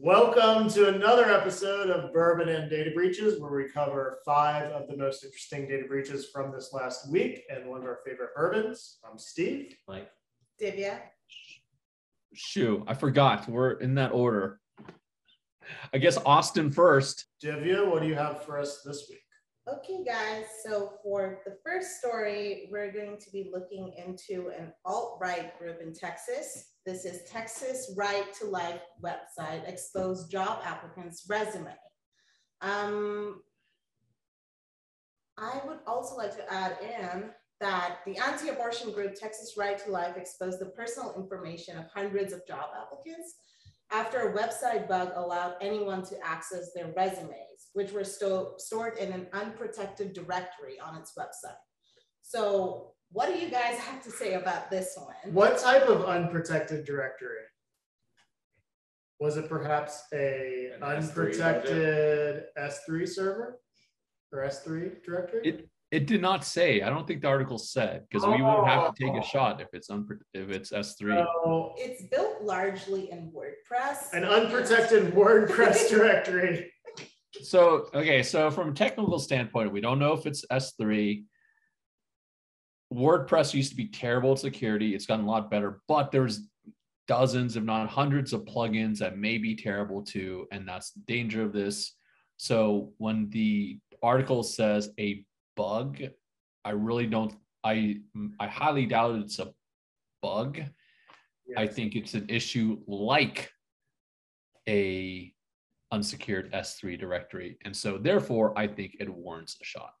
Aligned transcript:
Welcome 0.00 0.68
to 0.70 0.94
another 0.94 1.24
episode 1.24 1.90
of 1.90 2.12
Bourbon 2.12 2.48
and 2.48 2.70
Data 2.70 2.92
Breaches, 2.94 3.40
where 3.40 3.50
we 3.50 3.68
cover 3.68 4.20
five 4.24 4.70
of 4.70 4.86
the 4.86 4.96
most 4.96 5.24
interesting 5.24 5.66
data 5.66 5.88
breaches 5.88 6.28
from 6.32 6.52
this 6.52 6.72
last 6.72 7.10
week 7.10 7.42
and 7.50 7.68
one 7.68 7.80
of 7.80 7.84
our 7.84 7.98
favorite 8.06 8.30
bourbons. 8.36 9.00
I'm 9.04 9.18
Steve. 9.18 9.74
Mike. 9.88 10.08
Divya. 10.62 11.00
Shu, 12.32 12.84
I 12.86 12.94
forgot. 12.94 13.48
We're 13.48 13.72
in 13.72 13.96
that 13.96 14.12
order. 14.12 14.60
I 15.92 15.98
guess 15.98 16.16
Austin 16.24 16.70
first. 16.70 17.26
Divya, 17.42 17.90
what 17.90 18.00
do 18.00 18.06
you 18.06 18.14
have 18.14 18.44
for 18.44 18.56
us 18.56 18.82
this 18.82 19.08
week? 19.10 19.18
Okay, 19.70 20.02
guys. 20.02 20.44
So 20.64 20.94
for 21.02 21.40
the 21.44 21.58
first 21.62 21.98
story, 21.98 22.70
we're 22.72 22.90
going 22.90 23.18
to 23.18 23.30
be 23.30 23.50
looking 23.52 23.92
into 23.98 24.48
an 24.48 24.72
alt-right 24.86 25.58
group 25.58 25.82
in 25.82 25.92
Texas. 25.92 26.70
This 26.86 27.04
is 27.04 27.28
Texas 27.30 27.92
Right 27.94 28.32
to 28.34 28.46
Life 28.46 28.80
website, 29.04 29.68
exposed 29.68 30.30
job 30.30 30.60
applicants' 30.64 31.26
resume. 31.28 31.74
Um, 32.62 33.42
I 35.36 35.60
would 35.66 35.80
also 35.86 36.16
like 36.16 36.34
to 36.36 36.50
add 36.50 36.78
in 36.80 37.24
that 37.60 37.98
the 38.06 38.16
anti-abortion 38.16 38.92
group 38.92 39.16
Texas 39.16 39.54
Right 39.58 39.76
to 39.84 39.90
Life 39.90 40.16
exposed 40.16 40.60
the 40.60 40.66
personal 40.66 41.14
information 41.14 41.76
of 41.76 41.84
hundreds 41.92 42.32
of 42.32 42.40
job 42.46 42.70
applicants 42.80 43.34
after 43.90 44.28
a 44.28 44.32
website 44.32 44.88
bug 44.88 45.12
allowed 45.14 45.54
anyone 45.60 46.02
to 46.04 46.16
access 46.26 46.72
their 46.74 46.92
resumes, 46.96 47.70
which 47.72 47.92
were 47.92 48.04
sto 48.04 48.54
stored 48.58 48.98
in 48.98 49.12
an 49.12 49.26
unprotected 49.32 50.12
directory 50.12 50.78
on 50.80 50.96
its 50.96 51.12
website. 51.18 51.56
So 52.22 52.92
what 53.10 53.32
do 53.32 53.38
you 53.38 53.50
guys 53.50 53.78
have 53.78 54.02
to 54.04 54.10
say 54.10 54.34
about 54.34 54.70
this 54.70 54.96
one? 54.96 55.32
What 55.32 55.58
type 55.58 55.88
of 55.88 56.04
unprotected 56.04 56.84
directory? 56.84 57.44
Was 59.20 59.36
it 59.36 59.48
perhaps 59.48 60.04
a 60.12 60.70
An 60.76 60.82
unprotected 60.82 62.44
S3 62.56 63.08
server 63.08 63.60
or 64.32 64.44
S3 64.44 65.02
directory? 65.02 65.40
It 65.44 65.68
it 65.90 66.06
did 66.06 66.20
not 66.20 66.44
say. 66.44 66.82
I 66.82 66.90
don't 66.90 67.06
think 67.06 67.22
the 67.22 67.28
article 67.28 67.58
said 67.58 68.04
because 68.10 68.26
we 68.26 68.42
would 68.42 68.66
have 68.66 68.94
to 68.94 69.02
take 69.04 69.14
Oh. 69.14 69.20
a 69.20 69.22
shot 69.22 69.60
if 69.60 69.68
it's 69.72 69.88
unpro- 69.88 70.20
if 70.34 70.50
it's 70.50 70.70
S 70.72 70.94
three. 70.96 71.14
so, 71.14 71.74
It's 71.78 72.02
built 72.10 72.42
largely 72.42 73.10
in 73.10 73.32
WordPress. 73.32 74.12
an 74.12 74.24
unprotected 74.24 75.12
WordPress 75.14 75.88
directory. 75.90 76.72
So 77.42 77.88
okay, 77.94 78.22
so 78.22 78.50
from 78.50 78.70
a 78.70 78.74
technical 78.74 79.18
standpoint, 79.18 79.72
we 79.72 79.80
don't 79.80 79.98
know 79.98 80.12
if 80.12 80.26
it's 80.26 80.44
S 80.50 80.72
three. 80.74 81.24
WordPress 82.92 83.52
used 83.54 83.70
to 83.70 83.76
be 83.76 83.88
terrible 83.88 84.32
at 84.32 84.38
security. 84.38 84.94
It's 84.94 85.06
gotten 85.06 85.26
a 85.26 85.28
lot 85.30 85.50
better, 85.50 85.80
but 85.88 86.10
there's 86.10 86.40
dozens, 87.06 87.56
if 87.56 87.62
not 87.64 87.88
hundreds, 87.88 88.32
of 88.32 88.44
plugins 88.44 88.98
that 88.98 89.18
may 89.18 89.38
be 89.38 89.54
terrible 89.54 90.02
too, 90.02 90.46
and 90.52 90.66
that's 90.68 90.92
the 90.92 91.00
danger 91.06 91.42
of 91.42 91.52
this. 91.52 91.94
So 92.38 92.92
when 92.98 93.28
the 93.30 93.78
article 94.02 94.42
says 94.42 94.90
a 94.98 95.24
bug, 95.58 95.98
I 96.64 96.70
really 96.70 97.06
don't. 97.06 97.34
I 97.64 97.96
I 98.38 98.46
highly 98.46 98.86
doubt 98.86 99.16
it's 99.16 99.40
a 99.40 99.52
bug. 100.22 100.60
I 101.56 101.66
think 101.66 101.96
it's 101.96 102.14
an 102.14 102.26
issue 102.28 102.78
like 102.86 103.50
a 104.68 105.32
unsecured 105.90 106.52
S3 106.52 106.98
directory. 107.00 107.58
And 107.64 107.74
so 107.74 107.98
therefore 107.98 108.56
I 108.56 108.66
think 108.66 108.96
it 109.00 109.08
warrants 109.08 109.56
a 109.60 109.64
shot. 109.64 109.92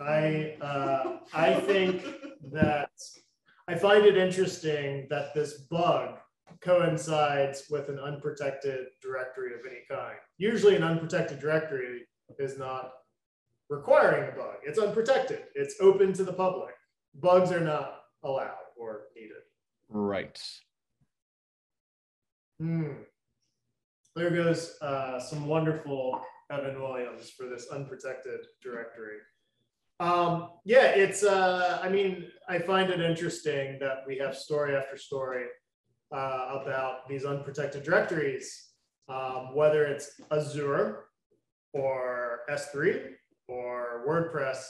I 0.00 0.56
uh, 0.60 1.18
I 1.32 1.54
think 1.54 2.02
that 2.52 2.90
I 3.68 3.74
find 3.76 4.04
it 4.04 4.16
interesting 4.16 5.06
that 5.10 5.34
this 5.34 5.52
bug 5.70 6.18
coincides 6.60 7.66
with 7.70 7.88
an 7.88 7.98
unprotected 7.98 8.86
directory 9.00 9.54
of 9.54 9.60
any 9.70 9.82
kind. 9.88 10.18
Usually, 10.38 10.74
an 10.76 10.82
unprotected 10.82 11.38
directory 11.38 12.02
is 12.38 12.58
not 12.58 12.92
requiring 13.72 14.28
a 14.28 14.36
bug. 14.36 14.56
It's 14.62 14.78
unprotected. 14.78 15.44
It's 15.54 15.76
open 15.80 16.12
to 16.14 16.24
the 16.24 16.32
public. 16.32 16.74
Bugs 17.14 17.50
are 17.50 17.60
not 17.60 18.02
allowed 18.22 18.68
or 18.76 19.04
needed. 19.16 19.42
Right. 19.88 20.40
Hmm. 22.60 22.92
There 24.14 24.30
goes 24.30 24.76
uh, 24.82 25.18
some 25.18 25.46
wonderful 25.46 26.20
Evan 26.50 26.80
Williams 26.80 27.30
for 27.30 27.48
this 27.48 27.68
unprotected 27.72 28.40
directory. 28.62 29.18
Um, 30.00 30.50
yeah, 30.64 30.86
it's. 30.88 31.22
Uh, 31.22 31.80
I 31.82 31.88
mean, 31.88 32.26
I 32.48 32.58
find 32.58 32.90
it 32.90 33.00
interesting 33.00 33.78
that 33.80 33.98
we 34.06 34.18
have 34.18 34.36
story 34.36 34.76
after 34.76 34.96
story 34.98 35.46
uh, 36.14 36.58
about 36.60 37.08
these 37.08 37.24
unprotected 37.24 37.84
directories, 37.84 38.72
um, 39.08 39.54
whether 39.54 39.84
it's 39.84 40.20
Azure 40.30 41.04
or 41.72 42.40
S3 42.50 43.12
or 43.92 44.06
WordPress. 44.06 44.64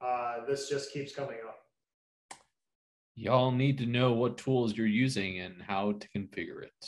Uh, 0.00 0.44
this 0.46 0.68
just 0.68 0.92
keeps 0.92 1.14
coming 1.14 1.38
up. 1.46 1.56
Y'all 3.16 3.50
need 3.50 3.78
to 3.78 3.86
know 3.86 4.12
what 4.12 4.38
tools 4.38 4.76
you're 4.76 4.86
using 4.86 5.40
and 5.40 5.60
how 5.60 5.92
to 5.92 6.08
configure 6.16 6.62
it. 6.62 6.86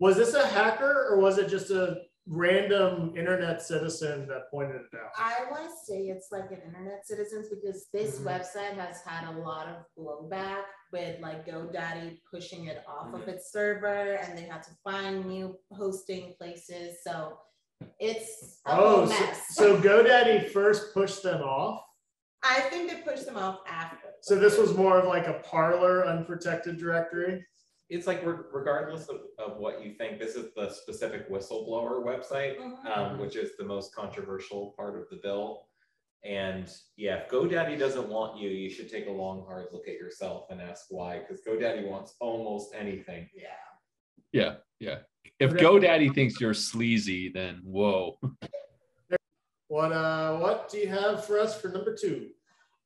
Was 0.00 0.16
this 0.16 0.34
a 0.34 0.44
hacker 0.46 1.06
or 1.10 1.20
was 1.20 1.38
it 1.38 1.48
just 1.48 1.70
a 1.70 1.98
random 2.26 3.14
internet 3.16 3.62
citizen 3.62 4.26
that 4.26 4.50
pointed 4.50 4.76
it 4.80 4.98
out? 4.98 5.10
I 5.16 5.48
want 5.52 5.64
to 5.70 5.76
say 5.86 6.06
it's 6.08 6.28
like 6.32 6.50
an 6.50 6.60
internet 6.66 7.06
citizens 7.06 7.48
because 7.50 7.86
this 7.92 8.18
Mhm. 8.18 8.24
website 8.24 8.74
has 8.74 9.02
had 9.02 9.32
a 9.32 9.38
lot 9.38 9.68
of 9.68 9.84
blowback 9.96 10.64
with 10.90 11.20
like 11.20 11.46
GoDaddy 11.46 12.20
pushing 12.28 12.64
it 12.66 12.82
off 12.88 13.14
of 13.14 13.28
its 13.28 13.52
server 13.52 14.14
and 14.14 14.36
they 14.36 14.42
had 14.42 14.62
to 14.64 14.70
find 14.82 15.24
new 15.26 15.56
hosting 15.70 16.34
places. 16.34 17.04
So 17.04 17.38
it's 18.00 18.60
a 18.66 18.70
Oh, 18.72 18.74
whole 18.98 19.06
so, 19.06 19.20
mess. 19.20 19.46
so 19.50 19.76
GoDaddy 19.80 20.50
first 20.50 20.92
pushed 20.94 21.22
them 21.22 21.42
off. 21.42 21.82
I 22.42 22.60
think 22.60 22.90
they 22.90 22.96
pushed 22.98 23.26
them 23.26 23.36
off 23.36 23.60
after. 23.66 23.98
So 24.20 24.36
this 24.36 24.58
was 24.58 24.76
more 24.76 24.98
of 24.98 25.06
like 25.06 25.26
a 25.26 25.40
Parler 25.44 26.06
unprotected 26.06 26.78
directory. 26.78 27.44
It's 27.90 28.06
like 28.06 28.22
regardless 28.24 29.08
of, 29.08 29.20
of 29.38 29.58
what 29.58 29.84
you 29.84 29.92
think, 29.94 30.18
this 30.18 30.34
is 30.36 30.52
the 30.54 30.70
specific 30.70 31.30
whistleblower 31.30 32.02
website, 32.04 32.58
Mhm. 32.58 32.86
um, 32.96 33.18
which 33.18 33.36
is 33.36 33.56
the 33.56 33.64
most 33.64 33.94
controversial 33.94 34.72
part 34.76 34.98
of 34.98 35.08
the 35.10 35.16
bill. 35.16 35.68
And 36.24 36.70
yeah, 36.96 37.16
if 37.16 37.28
GoDaddy 37.28 37.78
doesn't 37.78 38.08
want 38.08 38.38
you, 38.38 38.48
you 38.48 38.70
should 38.70 38.88
take 38.90 39.06
a 39.06 39.10
long, 39.10 39.44
hard 39.46 39.66
look 39.72 39.86
at 39.88 39.94
yourself 39.94 40.46
and 40.50 40.60
ask 40.62 40.86
why, 40.88 41.18
because 41.18 41.42
GoDaddy 41.44 41.86
wants 41.86 42.14
almost 42.20 42.74
anything. 42.74 43.28
Yeah. 43.34 43.48
Yeah, 44.32 44.54
yeah. 44.80 45.00
If 45.40 45.52
GoDaddy 45.52 46.14
thinks 46.14 46.40
you're 46.40 46.54
sleazy, 46.54 47.28
then 47.28 47.60
whoa. 47.64 48.18
What 49.68 49.92
uh 49.92 50.36
what 50.36 50.68
do 50.68 50.78
you 50.78 50.88
have 50.88 51.24
for 51.24 51.38
us 51.38 51.60
for 51.60 51.68
number 51.68 51.96
two? 51.96 52.28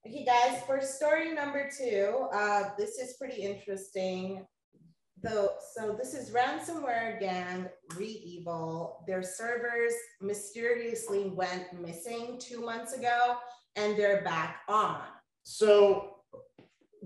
Okay, 0.06 0.24
guys, 0.24 0.62
for 0.64 0.80
story 0.80 1.34
number 1.34 1.68
two, 1.76 2.28
uh, 2.32 2.70
this 2.78 2.98
is 2.98 3.14
pretty 3.14 3.42
interesting. 3.42 4.46
Though, 5.20 5.50
so 5.74 5.96
this 5.98 6.14
is 6.14 6.30
ransomware 6.30 7.18
gang 7.18 7.68
REvil. 7.96 9.04
Their 9.06 9.22
servers 9.22 9.92
mysteriously 10.20 11.28
went 11.28 11.78
missing 11.78 12.38
two 12.38 12.60
months 12.60 12.92
ago, 12.92 13.36
and 13.74 13.98
they're 13.98 14.22
back 14.22 14.60
on. 14.68 15.02
So 15.42 16.17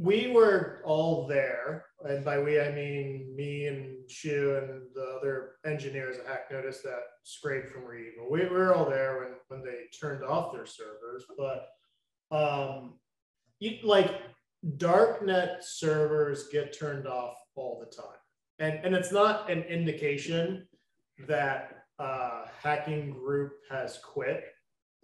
we 0.03 0.33
were 0.33 0.83
all 0.85 1.29
there, 1.29 1.85
and 2.05 2.25
by 2.25 2.39
we 2.39 2.61
I 2.61 2.73
mean 2.73 3.33
me 3.37 3.67
and 3.67 4.11
Shu 4.11 4.59
and 4.61 4.83
the 4.95 5.19
other 5.19 5.53
engineers 5.65 6.17
at 6.19 6.27
HackNotice 6.27 6.83
that 6.83 7.03
scraped 7.23 7.71
from 7.71 7.85
REvil. 7.85 8.29
We 8.29 8.47
were 8.47 8.75
all 8.75 8.91
there 8.91 9.21
when 9.21 9.35
when 9.49 9.65
they 9.65 9.85
turned 9.99 10.25
off 10.25 10.53
their 10.53 10.67
servers, 10.67 11.25
but 11.39 11.69
um, 12.37 12.95
you, 13.61 13.79
like 13.85 14.21
darknet 14.77 15.63
servers 15.63 16.49
get 16.49 16.77
turned 16.77 17.07
off 17.07 17.37
all 17.55 17.79
the 17.79 17.97
time, 17.97 18.19
and 18.59 18.85
and 18.85 18.97
it's 18.97 19.13
not 19.13 19.49
an 19.49 19.63
indication 19.63 20.67
that 21.29 21.85
uh, 22.01 22.47
hacking 22.61 23.13
group 23.13 23.53
has 23.71 24.01
quit. 24.03 24.43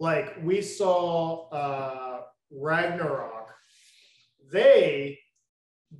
Like 0.01 0.35
we 0.43 0.61
saw 0.61 1.47
uh, 1.49 2.21
Ragnarok, 2.51 3.38
they 4.51 5.19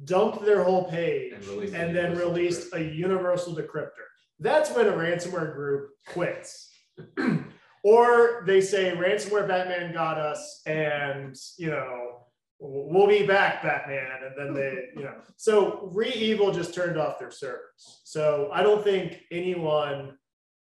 dumped 0.05 0.45
their 0.45 0.63
whole 0.63 0.85
page 0.85 1.33
And 1.33 1.45
released 1.47 1.73
and 1.73 1.95
then 1.95 2.11
universal 2.11 2.27
released 2.27 2.73
a 2.73 2.83
universal 2.83 3.55
decryptor. 3.55 4.07
That's 4.39 4.71
when 4.71 4.87
a 4.87 4.91
ransomware 4.91 5.53
group 5.53 5.89
quits. 6.07 6.71
or 7.83 8.43
they 8.45 8.61
say 8.61 8.91
ransomware 8.95 9.47
Batman 9.47 9.93
got 9.93 10.17
us 10.17 10.61
and 10.65 11.35
you 11.57 11.69
know 11.69 12.25
we'll 12.59 13.07
be 13.07 13.25
back 13.25 13.63
Batman 13.63 14.17
and 14.25 14.33
then 14.37 14.53
they 14.53 14.89
you 14.95 15.03
know 15.03 15.15
so 15.37 15.89
REvil 15.93 16.51
just 16.51 16.73
turned 16.73 16.97
off 16.97 17.19
their 17.19 17.31
servers. 17.31 18.01
So 18.03 18.49
I 18.53 18.63
don't 18.63 18.83
think 18.83 19.23
anyone 19.31 20.17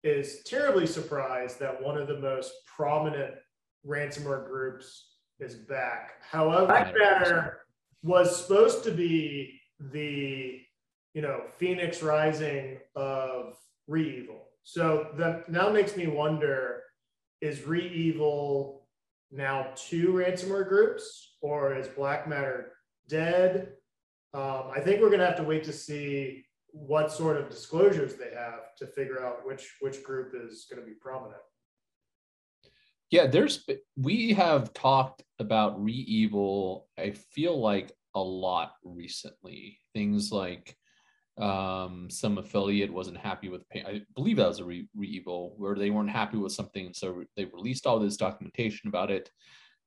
is 0.04 0.44
terribly 0.44 0.86
surprised 0.86 1.60
that 1.60 1.82
one 1.82 1.98
of 1.98 2.08
the 2.08 2.20
most 2.20 2.52
prominent 2.76 3.36
ransomware 3.86 4.46
groups 4.46 5.14
is 5.40 5.56
back. 5.56 6.22
However, 6.22 6.68
BlackMatter 6.68 7.54
was 8.06 8.40
supposed 8.40 8.84
to 8.84 8.92
be 8.92 9.60
the 9.80 10.62
you 11.16 11.22
know 11.22 11.42
Phoenix 11.58 12.04
Rising 12.04 12.78
of 12.96 13.56
REvil. 13.88 14.44
So 14.64 15.10
that 15.18 15.50
now 15.50 15.70
makes 15.70 15.98
me 15.98 16.08
wonder, 16.08 16.84
is 17.42 17.66
REvil 17.66 18.88
now 19.32 19.72
two 19.76 20.14
ransomware 20.14 20.68
groups 20.68 21.36
or 21.42 21.76
is 21.76 21.88
BlackMatter 21.88 22.66
dead? 23.08 23.74
Um, 24.34 24.72
I 24.76 24.80
think 24.82 25.02
we're 25.02 25.10
gonna 25.10 25.26
have 25.26 25.38
to 25.38 25.44
wait 25.44 25.64
to 25.66 25.74
see 25.74 26.46
what 26.68 27.12
sort 27.12 27.38
of 27.38 27.50
disclosures 27.50 28.16
they 28.16 28.32
have 28.36 28.76
to 28.78 28.86
figure 28.86 29.24
out 29.24 29.46
which, 29.46 29.78
which 29.82 30.04
group 30.04 30.34
is 30.36 30.68
gonna 30.70 30.86
be 30.86 30.94
prominent. 30.94 31.42
Yeah, 33.16 33.28
there's 33.28 33.66
we 33.96 34.34
have 34.34 34.74
talked 34.74 35.24
about 35.40 35.82
REvil. 35.82 36.86
I 37.00 37.12
feel 37.12 37.58
like 37.58 37.94
a 38.14 38.20
lot 38.20 38.74
recently. 38.84 39.80
Things 39.94 40.34
like 40.34 40.76
um 41.38 42.10
some 42.10 42.38
affiliate 42.38 42.92
wasn't 42.92 43.18
happy 43.18 43.48
with 43.48 43.68
pay- 43.70 43.86
I 43.86 44.02
believe 44.16 44.36
that 44.36 44.50
was 44.50 44.60
a 44.60 44.66
re- 44.66 44.90
REvil 44.94 45.54
where 45.56 45.76
they 45.76 45.92
weren't 45.92 46.10
happy 46.10 46.36
with 46.36 46.52
something, 46.52 46.94
so 46.94 47.24
they 47.38 47.46
released 47.46 47.88
all 47.88 48.00
this 48.00 48.18
documentation 48.18 48.90
about 48.90 49.12
it. 49.12 49.32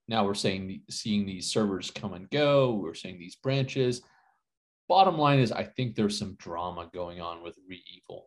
Now 0.07 0.25
we're 0.25 0.33
saying 0.33 0.81
seeing 0.89 1.27
these 1.27 1.51
servers 1.51 1.91
come 1.91 2.13
and 2.13 2.27
go. 2.31 2.73
We're 2.73 2.95
seeing 2.95 3.19
these 3.19 3.35
branches. 3.35 4.01
Bottom 4.87 5.19
line 5.19 5.37
is, 5.37 5.51
I 5.51 5.65
think 5.65 5.93
there's 5.93 6.17
some 6.17 6.33
drama 6.39 6.89
going 6.91 7.21
on 7.21 7.43
with 7.43 7.55
REvil. 7.69 8.25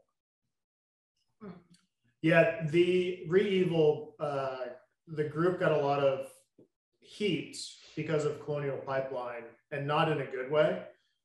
Yeah, 2.22 2.66
the 2.70 3.24
REvil, 3.28 4.14
uh, 4.20 4.58
the 5.08 5.24
group 5.24 5.60
got 5.60 5.72
a 5.72 5.76
lot 5.76 6.00
of 6.00 6.26
heat 7.00 7.56
because 7.96 8.24
of 8.24 8.42
Colonial 8.44 8.78
Pipeline 8.78 9.44
and 9.70 9.86
not 9.86 10.10
in 10.10 10.20
a 10.20 10.26
good 10.26 10.50
way. 10.50 10.82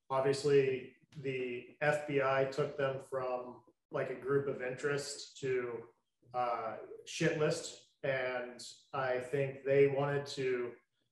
Obviously, 0.09 0.93
the 1.21 1.65
FBI 1.81 2.51
took 2.51 2.77
them 2.77 2.97
from 3.09 3.55
like 3.91 4.09
a 4.09 4.15
group 4.15 4.47
of 4.47 4.61
interest 4.61 5.37
to 5.39 5.69
uh, 6.33 6.73
shit 7.05 7.39
list. 7.39 7.79
And 8.03 8.61
I 8.93 9.19
think 9.19 9.63
they 9.65 9.87
wanted 9.87 10.25
to 10.27 10.71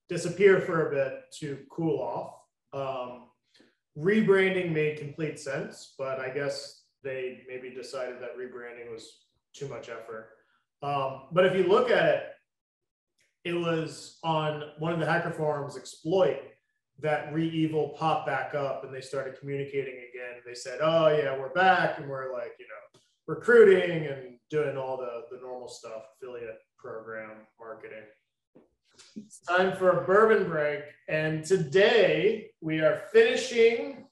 disappear 0.10 0.62
for 0.62 0.88
a 0.88 0.94
bit 0.94 1.14
to 1.40 1.60
cool 1.72 2.00
off. 2.00 2.34
Um, 2.74 3.28
rebranding 3.98 4.72
made 4.72 5.00
complete 5.00 5.40
sense, 5.40 5.96
but 5.98 6.20
I 6.20 6.30
guess 6.30 6.84
they 7.04 7.42
maybe 7.48 7.70
decided 7.70 8.16
that 8.22 8.38
rebranding 8.38 8.92
was 8.92 9.20
too 9.54 9.68
much 9.68 9.90
effort. 9.90 10.30
Um, 10.82 11.24
but 11.32 11.46
if 11.46 11.56
you 11.56 11.64
look 11.64 11.90
at 11.90 12.06
it, 12.06 12.24
it 13.45 13.53
was 13.53 14.18
on 14.24 14.63
one 14.80 14.92
of 14.92 15.00
the 15.00 15.06
hacker 15.06 15.31
forums 15.31 15.77
exploit 15.77 16.39
that 17.00 17.31
REvil 17.31 17.89
popped 17.89 18.25
back 18.25 18.56
up 18.56 18.83
and 18.83 18.94
they 18.94 19.01
started 19.01 19.39
communicating 19.39 19.94
again. 19.94 20.42
They 20.45 20.56
said, 20.56 20.80
oh 20.81 21.07
yeah, 21.09 21.38
we're 21.38 21.53
back 21.53 22.00
and 22.00 22.09
we're 22.09 22.33
like, 22.33 22.53
you 22.57 22.65
know, 22.65 23.00
recruiting 23.27 24.07
and 24.07 24.39
doing 24.50 24.77
all 24.77 24.97
the, 24.97 25.24
the 25.30 25.42
normal 25.42 25.68
stuff, 25.68 26.03
affiliate 26.18 26.57
program 26.80 27.31
marketing. 27.59 28.03
It's 29.15 29.42
time 29.42 29.77
for 29.77 29.92
a 29.92 30.06
bourbon 30.06 30.50
break. 30.50 30.81
And 31.07 31.45
today 31.45 32.47
we 32.62 32.80
are 32.80 33.03
finishing 33.13 34.06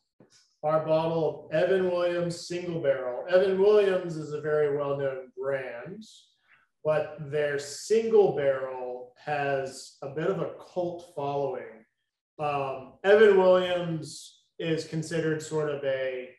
our 0.62 0.86
bottle 0.86 1.50
of 1.50 1.56
Evan 1.56 1.90
Williams 1.90 2.48
single 2.48 2.82
barrel. 2.82 3.26
Evan 3.30 3.60
Williams 3.60 4.16
is 4.16 4.34
a 4.34 4.42
very 4.42 4.78
well 4.78 4.98
known 4.98 5.32
brand, 5.42 6.04
but 6.84 7.18
their 7.32 7.58
single 7.58 8.36
barrel 8.36 8.83
has 9.24 9.98
a 10.02 10.10
bit 10.10 10.28
of 10.28 10.40
a 10.40 10.52
cult 10.74 11.14
following. 11.16 11.86
Um, 12.40 12.94
Evan 13.04 13.38
Williams 13.38 14.44
is 14.60 14.86
considered 14.86 15.42
sort 15.42 15.70
of 15.70 15.84
a 15.84 16.30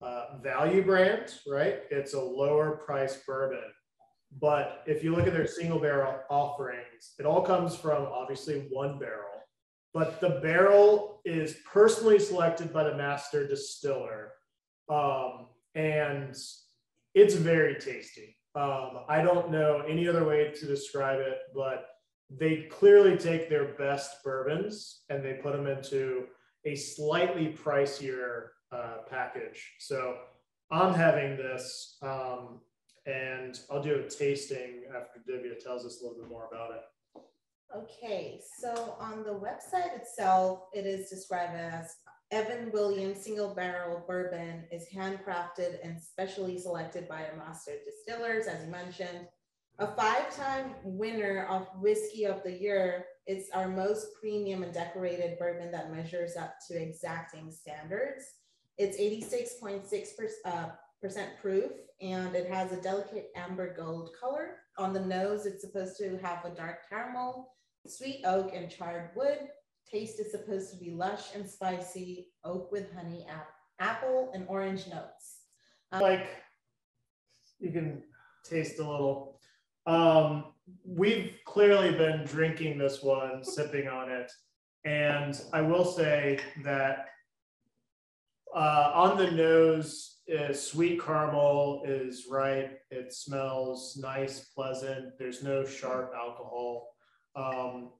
uh, 0.00 0.38
value 0.42 0.84
brand, 0.84 1.34
right? 1.46 1.80
It's 1.90 2.14
a 2.14 2.20
lower 2.20 2.82
price 2.84 3.22
bourbon. 3.26 3.72
But 4.40 4.82
if 4.86 5.04
you 5.04 5.14
look 5.14 5.26
at 5.26 5.32
their 5.32 5.46
single 5.46 5.78
barrel 5.78 6.20
offerings, 6.30 7.14
it 7.18 7.26
all 7.26 7.42
comes 7.42 7.76
from 7.76 8.06
obviously 8.06 8.66
one 8.70 8.98
barrel 8.98 9.32
but 9.94 10.20
the 10.20 10.40
barrel 10.42 11.20
is 11.24 11.56
personally 11.70 12.18
selected 12.18 12.72
by 12.72 12.84
the 12.84 12.96
master 12.96 13.46
distiller. 13.46 14.32
Um, 14.88 15.48
and 15.74 16.34
it's 17.14 17.34
very 17.34 17.74
tasty. 17.78 18.36
Um, 18.54 19.04
I 19.08 19.22
don't 19.22 19.50
know 19.50 19.82
any 19.88 20.08
other 20.08 20.24
way 20.24 20.50
to 20.50 20.66
describe 20.66 21.20
it, 21.20 21.38
but 21.54 21.86
they 22.38 22.68
clearly 22.70 23.16
take 23.16 23.48
their 23.48 23.74
best 23.74 24.22
bourbons 24.24 25.02
and 25.10 25.24
they 25.24 25.34
put 25.34 25.52
them 25.52 25.66
into 25.66 26.24
a 26.64 26.74
slightly 26.74 27.48
pricier 27.48 28.48
uh, 28.70 28.98
package. 29.10 29.74
So 29.80 30.16
I'm 30.70 30.94
having 30.94 31.36
this, 31.36 31.98
um, 32.02 32.60
and 33.06 33.58
I'll 33.70 33.82
do 33.82 33.96
a 33.96 34.08
tasting 34.08 34.84
after 34.88 35.20
Divya 35.28 35.58
tells 35.58 35.84
us 35.84 36.00
a 36.00 36.06
little 36.06 36.22
bit 36.22 36.30
more 36.30 36.48
about 36.50 36.70
it. 36.70 36.82
Okay, 37.74 38.40
so 38.58 38.96
on 39.00 39.24
the 39.24 39.30
website 39.30 39.96
itself, 39.96 40.64
it 40.74 40.86
is 40.86 41.08
described 41.08 41.54
as 41.54 41.94
Evan 42.30 42.70
Williams 42.70 43.24
Single 43.24 43.54
Barrel 43.54 44.04
Bourbon 44.06 44.64
is 44.70 44.86
handcrafted 44.94 45.78
and 45.82 46.00
specially 46.00 46.58
selected 46.58 47.08
by 47.08 47.22
a 47.22 47.36
master 47.36 47.72
distillers, 47.84 48.46
as 48.46 48.64
you 48.64 48.70
mentioned. 48.70 49.26
A 49.82 49.96
five-time 49.96 50.76
winner 50.84 51.44
of 51.50 51.66
Whiskey 51.80 52.24
of 52.24 52.44
the 52.44 52.52
Year, 52.52 53.04
it's 53.26 53.50
our 53.50 53.66
most 53.66 54.06
premium 54.20 54.62
and 54.62 54.72
decorated 54.72 55.40
bourbon 55.40 55.72
that 55.72 55.92
measures 55.92 56.36
up 56.36 56.54
to 56.68 56.80
exacting 56.80 57.50
standards. 57.50 58.22
It's 58.78 58.96
86.6% 58.96 60.28
uh, 60.44 60.68
percent 61.00 61.30
proof 61.40 61.72
and 62.00 62.32
it 62.36 62.48
has 62.48 62.70
a 62.70 62.80
delicate 62.80 63.30
amber 63.34 63.74
gold 63.74 64.10
color. 64.20 64.58
On 64.78 64.92
the 64.92 65.00
nose, 65.00 65.46
it's 65.46 65.64
supposed 65.64 65.96
to 65.98 66.16
have 66.18 66.44
a 66.44 66.50
dark 66.50 66.88
caramel, 66.88 67.52
sweet 67.84 68.22
oak 68.24 68.52
and 68.54 68.70
charred 68.70 69.10
wood. 69.16 69.48
Taste 69.90 70.20
is 70.20 70.30
supposed 70.30 70.70
to 70.70 70.76
be 70.76 70.92
lush 70.92 71.34
and 71.34 71.50
spicy, 71.50 72.28
oak 72.44 72.70
with 72.70 72.94
honey, 72.94 73.26
ap- 73.28 73.50
apple, 73.80 74.30
and 74.32 74.46
orange 74.46 74.86
notes. 74.86 75.40
like 75.90 76.28
you 77.58 77.72
can 77.72 78.04
taste 78.44 78.78
a 78.78 78.88
little. 78.88 79.31
Um, 79.86 80.44
we've 80.84 81.36
clearly 81.44 81.92
been 81.92 82.24
drinking 82.24 82.78
this 82.78 83.02
one, 83.02 83.44
sipping 83.44 83.88
on 83.88 84.10
it, 84.10 84.30
and 84.84 85.40
I 85.52 85.60
will 85.60 85.84
say 85.84 86.38
that 86.62 87.06
uh, 88.54 88.92
on 88.94 89.16
the 89.16 89.30
nose, 89.30 90.20
uh, 90.38 90.52
sweet 90.52 91.02
caramel 91.02 91.82
is 91.86 92.26
right. 92.30 92.72
It 92.90 93.12
smells 93.12 93.98
nice, 94.00 94.50
pleasant. 94.54 95.18
There's 95.18 95.42
no 95.42 95.64
sharp 95.64 96.12
alcohol. 96.14 96.88
Um, 97.34 97.90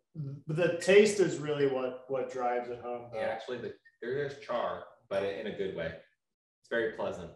the 0.47 0.79
taste 0.81 1.21
is 1.21 1.39
really 1.39 1.67
what 1.67 2.05
what 2.09 2.31
drives 2.31 2.69
it 2.69 2.81
home. 2.81 3.09
though. 3.13 3.19
Yeah, 3.19 3.27
actually, 3.27 3.59
the, 3.59 3.73
there's 4.03 4.39
char, 4.39 4.85
but 5.09 5.23
in 5.25 5.47
a 5.47 5.57
good 5.57 5.75
way. 5.75 5.87
It's 5.87 6.69
very 6.69 6.93
pleasant. 6.93 7.31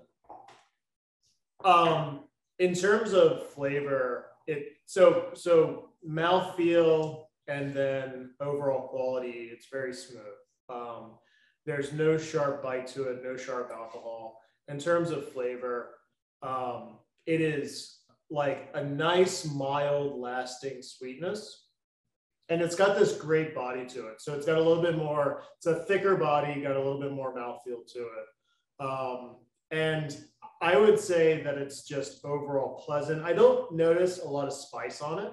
Um, 1.64 2.20
in 2.58 2.74
terms 2.74 3.12
of 3.12 3.46
flavor, 3.50 4.26
it 4.46 4.76
so 4.86 5.30
so 5.34 5.90
mouthfeel 6.08 7.26
and 7.48 7.74
then 7.74 8.30
overall 8.40 8.88
quality, 8.88 9.50
it's 9.52 9.68
very 9.70 9.94
smooth. 9.94 10.22
Um, 10.68 11.12
there's 11.64 11.92
no 11.92 12.16
sharp 12.18 12.62
bite 12.62 12.86
to 12.88 13.04
it, 13.04 13.22
no 13.22 13.36
sharp 13.36 13.70
alcohol. 13.72 14.40
In 14.68 14.78
terms 14.78 15.10
of 15.10 15.32
flavor, 15.32 15.90
um, 16.42 16.98
it 17.26 17.40
is 17.40 18.00
like 18.30 18.68
a 18.74 18.82
nice, 18.82 19.44
mild, 19.44 20.18
lasting 20.18 20.82
sweetness. 20.82 21.64
And 22.48 22.62
it's 22.62 22.76
got 22.76 22.96
this 22.96 23.16
great 23.16 23.54
body 23.54 23.86
to 23.86 24.06
it. 24.08 24.20
So 24.20 24.34
it's 24.34 24.46
got 24.46 24.58
a 24.58 24.62
little 24.62 24.82
bit 24.82 24.96
more, 24.96 25.42
it's 25.58 25.66
a 25.66 25.84
thicker 25.84 26.16
body, 26.16 26.60
got 26.60 26.76
a 26.76 26.82
little 26.82 27.00
bit 27.00 27.12
more 27.12 27.34
mouthfeel 27.34 27.86
to 27.92 27.98
it. 27.98 28.84
Um, 28.84 29.36
and 29.72 30.16
I 30.62 30.76
would 30.76 30.98
say 30.98 31.42
that 31.42 31.58
it's 31.58 31.82
just 31.86 32.24
overall 32.24 32.82
pleasant. 32.84 33.22
I 33.24 33.32
don't 33.32 33.72
notice 33.74 34.20
a 34.22 34.28
lot 34.28 34.46
of 34.46 34.52
spice 34.54 35.02
on 35.02 35.18
it. 35.18 35.32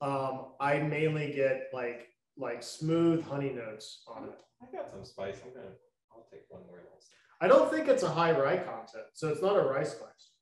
Um, 0.00 0.52
I 0.60 0.78
mainly 0.78 1.32
get 1.32 1.68
like 1.72 2.08
like 2.36 2.62
smooth 2.62 3.24
honey 3.24 3.50
notes 3.50 4.02
on 4.06 4.24
it. 4.24 4.38
I 4.62 4.76
got 4.76 4.90
some 4.90 5.04
spice. 5.04 5.36
I'm 5.44 5.52
gonna. 5.54 5.74
I'll 6.12 6.26
take 6.30 6.42
one 6.48 6.62
more. 6.66 6.78
else. 6.92 7.08
I 7.40 7.48
don't 7.48 7.70
think 7.70 7.88
it's 7.88 8.02
a 8.02 8.08
high 8.10 8.32
rye 8.32 8.58
content, 8.58 9.06
so 9.14 9.28
it's 9.28 9.42
not 9.42 9.56
a 9.56 9.62
rye 9.62 9.84
spice. 9.84 10.32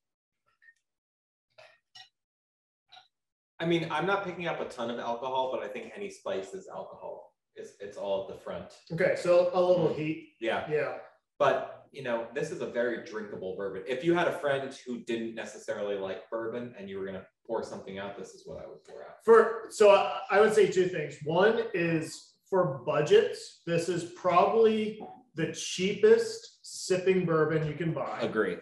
I 3.58 3.64
mean, 3.64 3.88
I'm 3.90 4.06
not 4.06 4.24
picking 4.24 4.46
up 4.46 4.60
a 4.60 4.66
ton 4.66 4.90
of 4.90 4.98
alcohol, 4.98 5.50
but 5.52 5.62
I 5.62 5.68
think 5.68 5.92
any 5.96 6.10
spice 6.10 6.52
is 6.52 6.68
alcohol. 6.68 7.32
It's 7.54 7.72
it's 7.80 7.96
all 7.96 8.26
at 8.28 8.34
the 8.36 8.42
front. 8.42 8.66
Okay, 8.92 9.14
so 9.16 9.50
a 9.54 9.60
little 9.60 9.92
heat. 9.94 10.34
Yeah, 10.40 10.68
Yeah. 10.70 10.98
but 11.38 11.75
you 11.92 12.02
know, 12.02 12.26
this 12.34 12.50
is 12.50 12.60
a 12.60 12.66
very 12.66 13.04
drinkable 13.04 13.56
bourbon. 13.56 13.82
If 13.86 14.04
you 14.04 14.14
had 14.14 14.28
a 14.28 14.38
friend 14.38 14.76
who 14.86 15.00
didn't 15.04 15.34
necessarily 15.34 15.96
like 15.96 16.28
bourbon 16.30 16.74
and 16.78 16.88
you 16.88 16.98
were 16.98 17.06
gonna 17.06 17.26
pour 17.46 17.62
something 17.62 17.98
out, 17.98 18.18
this 18.18 18.30
is 18.30 18.42
what 18.46 18.58
I 18.62 18.66
would 18.66 18.84
pour 18.84 19.02
out. 19.02 19.16
For 19.24 19.64
so 19.70 19.90
I, 19.90 20.20
I 20.30 20.40
would 20.40 20.54
say 20.54 20.70
two 20.70 20.88
things. 20.88 21.16
One 21.24 21.64
is 21.74 22.34
for 22.48 22.82
budgets, 22.86 23.62
this 23.66 23.88
is 23.88 24.12
probably 24.12 25.00
the 25.34 25.52
cheapest 25.52 26.58
sipping 26.62 27.24
bourbon 27.24 27.66
you 27.66 27.74
can 27.74 27.92
buy. 27.92 28.20
Agree. 28.20 28.56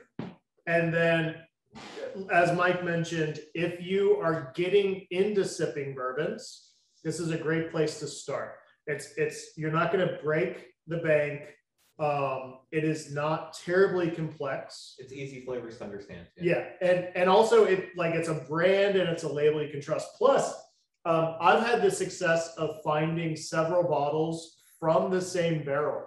And 0.66 0.92
then 0.92 1.36
as 2.32 2.56
Mike 2.56 2.84
mentioned, 2.84 3.40
if 3.54 3.80
you 3.80 4.16
are 4.22 4.52
getting 4.54 5.06
into 5.10 5.44
sipping 5.44 5.94
bourbons, 5.94 6.74
this 7.02 7.20
is 7.20 7.30
a 7.30 7.36
great 7.36 7.70
place 7.70 7.98
to 8.00 8.06
start. 8.06 8.54
It's 8.86 9.14
it's 9.16 9.52
you're 9.56 9.72
not 9.72 9.92
going 9.92 10.06
to 10.06 10.18
break 10.22 10.66
the 10.86 10.98
bank. 10.98 11.42
Um, 11.98 12.58
it 12.72 12.82
is 12.82 13.12
not 13.12 13.56
terribly 13.64 14.10
complex. 14.10 14.96
It's 14.98 15.12
easy 15.12 15.44
flavors 15.44 15.78
to 15.78 15.84
understand. 15.84 16.26
Yeah, 16.36 16.66
and 16.80 17.08
and 17.14 17.30
also 17.30 17.64
it 17.64 17.96
like 17.96 18.14
it's 18.14 18.28
a 18.28 18.34
brand 18.34 18.96
and 18.96 19.08
it's 19.08 19.22
a 19.22 19.32
label 19.32 19.62
you 19.62 19.70
can 19.70 19.80
trust. 19.80 20.08
Plus, 20.18 20.52
um, 21.04 21.36
I've 21.40 21.64
had 21.64 21.82
the 21.82 21.90
success 21.90 22.54
of 22.56 22.82
finding 22.82 23.36
several 23.36 23.84
bottles 23.84 24.56
from 24.80 25.10
the 25.10 25.20
same 25.20 25.64
barrel, 25.64 26.02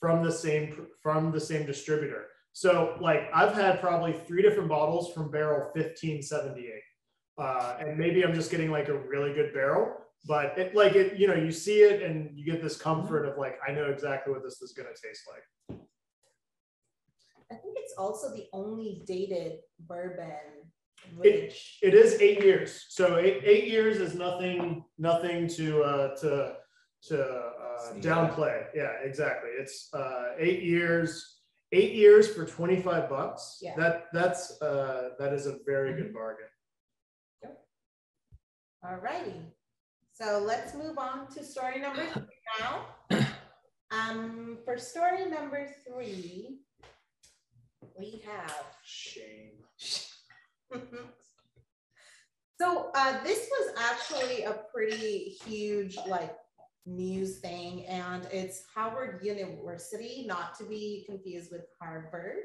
from 0.00 0.22
the 0.22 0.32
same 0.32 0.86
from 1.02 1.32
the 1.32 1.40
same 1.40 1.64
distributor. 1.64 2.26
So 2.52 2.96
like 3.00 3.30
I've 3.34 3.54
had 3.54 3.80
probably 3.80 4.12
three 4.12 4.42
different 4.42 4.68
bottles 4.68 5.12
from 5.12 5.30
barrel 5.30 5.70
1578. 5.74 6.72
Uh, 7.38 7.76
and 7.80 7.98
maybe 7.98 8.24
I'm 8.24 8.34
just 8.34 8.50
getting 8.50 8.70
like 8.70 8.88
a 8.88 8.98
really 8.98 9.34
good 9.34 9.52
barrel, 9.52 9.92
but 10.24 10.58
it 10.58 10.74
like 10.74 10.94
it, 10.94 11.18
you 11.18 11.28
know, 11.28 11.34
you 11.34 11.52
see 11.52 11.80
it 11.80 12.02
and 12.02 12.36
you 12.36 12.44
get 12.44 12.62
this 12.62 12.76
comfort 12.76 13.26
of 13.26 13.38
like, 13.38 13.58
I 13.66 13.72
know 13.72 13.86
exactly 13.86 14.32
what 14.32 14.42
this 14.42 14.60
is 14.62 14.72
gonna 14.72 14.88
taste 14.90 15.22
like. 15.32 15.78
I 17.50 17.54
think 17.54 17.76
it's 17.78 17.94
also 17.96 18.34
the 18.34 18.46
only 18.52 19.02
dated 19.06 19.58
bourbon 19.80 20.70
It, 21.22 21.54
it 21.82 21.94
is 21.94 22.20
eight 22.20 22.42
years. 22.42 22.86
So 22.88 23.18
eight, 23.18 23.42
eight 23.44 23.68
years 23.68 23.98
is 23.98 24.14
nothing, 24.16 24.84
nothing 24.98 25.46
to, 25.48 25.82
uh, 25.82 26.16
to, 26.16 26.56
to, 27.04 27.22
uh, 27.22 27.90
Sneak 27.92 28.02
downplay. 28.02 28.64
Yeah, 28.74 28.90
exactly. 29.04 29.50
It's, 29.50 29.88
uh, 29.94 30.32
eight 30.38 30.64
years, 30.64 31.36
eight 31.70 31.92
years 31.92 32.34
for 32.34 32.44
25 32.44 33.08
bucks. 33.08 33.58
Yeah. 33.62 33.76
That, 33.76 34.06
that's, 34.12 34.60
uh, 34.60 35.10
that 35.20 35.32
is 35.32 35.46
a 35.46 35.58
very 35.64 35.94
good 35.94 36.12
bargain. 36.12 36.46
Alrighty, 38.84 39.42
so 40.18 40.42
let's 40.44 40.74
move 40.74 40.98
on 40.98 41.28
to 41.34 41.44
story 41.44 41.80
number 41.80 42.04
three 42.12 42.24
now. 42.60 42.86
Um, 43.92 44.58
for 44.64 44.78
story 44.78 45.30
number 45.30 45.68
three, 45.86 46.58
we 47.96 48.20
have. 48.26 48.64
Shame. 48.84 49.52
So 52.58 52.90
uh, 52.94 53.22
this 53.22 53.50
was 53.50 53.74
actually 53.78 54.44
a 54.44 54.62
pretty 54.74 55.36
huge 55.44 55.98
like 56.08 56.34
news 56.86 57.38
thing, 57.40 57.84
and 57.86 58.26
it's 58.32 58.62
Howard 58.74 59.20
University, 59.22 60.24
not 60.26 60.56
to 60.58 60.64
be 60.64 61.04
confused 61.06 61.52
with 61.52 61.66
Harvard. 61.78 62.44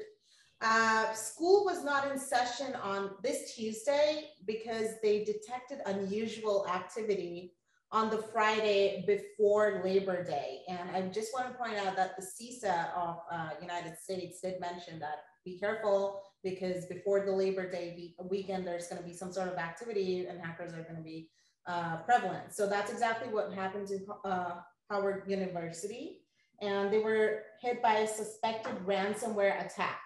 Uh, 0.60 1.12
school 1.14 1.64
was 1.64 1.82
not 1.82 2.12
in 2.12 2.18
session 2.18 2.74
on 2.82 3.12
this 3.22 3.54
Tuesday 3.54 4.28
because 4.46 5.00
they 5.02 5.24
detected 5.24 5.78
unusual 5.86 6.66
activity 6.68 7.54
on 7.92 8.08
the 8.08 8.16
Friday 8.16 9.04
before 9.06 9.82
Labor 9.84 10.24
Day. 10.24 10.62
And 10.66 10.90
I 10.96 11.02
just 11.08 11.32
want 11.34 11.48
to 11.48 11.54
point 11.54 11.76
out 11.76 11.94
that 11.96 12.16
the 12.16 12.22
CISA 12.22 12.96
of 12.96 13.18
uh, 13.30 13.50
United 13.60 13.98
States 13.98 14.40
did 14.40 14.58
mention 14.60 14.98
that 15.00 15.24
be 15.44 15.58
careful 15.58 16.22
because 16.42 16.86
before 16.86 17.24
the 17.24 17.32
Labor 17.32 17.70
Day 17.70 18.14
weekend, 18.30 18.66
there's 18.66 18.88
going 18.88 19.02
to 19.02 19.06
be 19.06 19.14
some 19.14 19.30
sort 19.30 19.48
of 19.48 19.58
activity 19.58 20.26
and 20.26 20.40
hackers 20.40 20.72
are 20.72 20.82
going 20.82 20.96
to 20.96 21.02
be 21.02 21.28
uh, 21.66 21.98
prevalent. 21.98 22.54
So 22.54 22.66
that's 22.66 22.90
exactly 22.90 23.32
what 23.32 23.52
happened 23.52 23.88
to 23.88 23.98
uh, 24.24 24.54
Howard 24.90 25.24
University. 25.26 26.22
And 26.62 26.92
they 26.92 26.98
were 26.98 27.42
hit 27.60 27.82
by 27.82 27.98
a 27.98 28.08
suspected 28.08 28.74
ransomware 28.86 29.64
attack. 29.66 30.00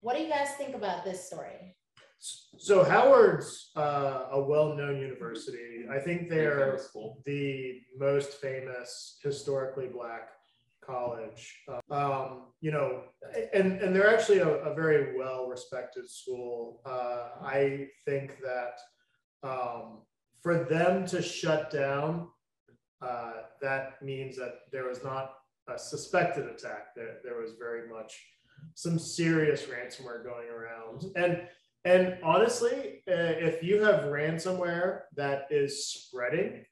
What 0.00 0.16
do 0.16 0.22
you 0.22 0.28
guys 0.28 0.48
think 0.58 0.74
about 0.74 1.04
this 1.04 1.24
story? 1.24 1.76
So 2.58 2.84
Howard's 2.84 3.72
uh, 3.74 4.26
a 4.30 4.40
well-known 4.40 5.00
university. 5.00 5.86
I 5.90 5.98
think 5.98 6.28
they're 6.28 6.78
the 7.24 7.80
most 7.98 8.34
famous 8.34 9.18
historically 9.22 9.88
black 9.88 10.28
college. 10.80 11.62
Um, 11.90 12.52
you 12.60 12.70
know, 12.70 13.04
and 13.52 13.80
and 13.80 13.94
they're 13.94 14.14
actually 14.14 14.38
a, 14.38 14.48
a 14.48 14.74
very 14.74 15.16
well-respected 15.16 16.08
school. 16.08 16.80
Uh, 16.86 17.30
I 17.42 17.88
think 18.04 18.38
that 18.40 18.78
um, 19.42 20.02
for 20.42 20.64
them 20.64 21.06
to 21.06 21.20
shut 21.20 21.70
down, 21.72 22.28
uh, 23.00 23.32
that 23.60 24.00
means 24.02 24.36
that 24.36 24.54
there 24.70 24.84
was 24.84 25.02
not 25.02 25.34
a 25.68 25.76
suspected 25.78 26.46
attack. 26.46 26.94
There, 26.94 27.16
there 27.24 27.40
was 27.40 27.52
very 27.58 27.88
much 27.88 28.20
some 28.74 28.98
serious 28.98 29.64
ransomware 29.64 30.24
going 30.24 30.48
around. 30.48 31.04
And 31.16 31.48
and 31.84 32.18
honestly, 32.22 33.02
uh, 33.08 33.34
if 33.38 33.62
you 33.62 33.82
have 33.82 34.04
ransomware 34.04 35.02
that 35.16 35.46
is 35.50 35.86
spreading, 35.86 36.64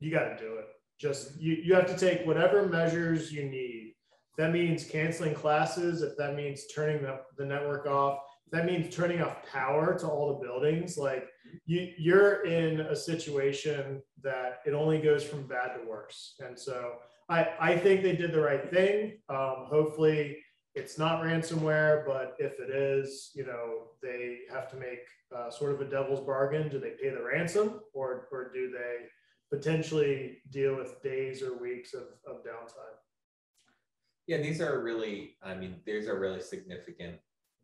you 0.00 0.10
got 0.10 0.24
to 0.24 0.36
do 0.36 0.56
it. 0.56 0.66
Just 0.98 1.40
you, 1.40 1.54
you 1.54 1.74
have 1.74 1.86
to 1.86 1.96
take 1.96 2.26
whatever 2.26 2.66
measures 2.66 3.32
you 3.32 3.44
need. 3.44 3.94
That 4.36 4.52
means 4.52 4.84
canceling 4.84 5.34
classes, 5.34 6.02
if 6.02 6.16
that 6.18 6.34
means 6.34 6.66
turning 6.74 7.02
the, 7.02 7.20
the 7.38 7.46
network 7.46 7.86
off, 7.86 8.18
if 8.46 8.52
that 8.52 8.66
means 8.66 8.94
turning 8.94 9.22
off 9.22 9.38
power 9.50 9.98
to 9.98 10.06
all 10.06 10.28
the 10.28 10.46
buildings, 10.46 10.98
like 10.98 11.28
you, 11.64 11.92
you're 11.96 12.44
in 12.44 12.80
a 12.80 12.96
situation 12.96 14.02
that 14.22 14.58
it 14.66 14.74
only 14.74 15.00
goes 15.00 15.24
from 15.24 15.46
bad 15.46 15.78
to 15.78 15.88
worse. 15.88 16.34
And 16.40 16.58
so 16.58 16.96
I, 17.30 17.48
I 17.58 17.78
think 17.78 18.02
they 18.02 18.14
did 18.14 18.32
the 18.32 18.40
right 18.40 18.70
thing. 18.70 19.18
Um, 19.30 19.66
hopefully, 19.70 20.38
it's 20.76 20.98
not 20.98 21.22
ransomware, 21.22 22.04
but 22.04 22.36
if 22.38 22.60
it 22.60 22.68
is, 22.70 23.30
you 23.34 23.46
know, 23.46 23.88
they 24.02 24.40
have 24.52 24.70
to 24.70 24.76
make 24.76 25.00
uh, 25.34 25.50
sort 25.50 25.72
of 25.72 25.80
a 25.80 25.86
devil's 25.86 26.20
bargain. 26.20 26.68
Do 26.68 26.78
they 26.78 26.90
pay 26.90 27.08
the 27.08 27.22
ransom 27.22 27.80
or, 27.94 28.28
or 28.30 28.52
do 28.52 28.70
they 28.70 29.06
potentially 29.50 30.42
deal 30.50 30.76
with 30.76 31.02
days 31.02 31.42
or 31.42 31.58
weeks 31.58 31.94
of, 31.94 32.02
of 32.26 32.44
downtime? 32.44 32.98
Yeah, 34.26 34.36
these 34.38 34.60
are 34.60 34.82
really, 34.82 35.36
I 35.42 35.54
mean, 35.54 35.76
these 35.86 36.08
are 36.08 36.18
really 36.18 36.42
significant 36.42 37.16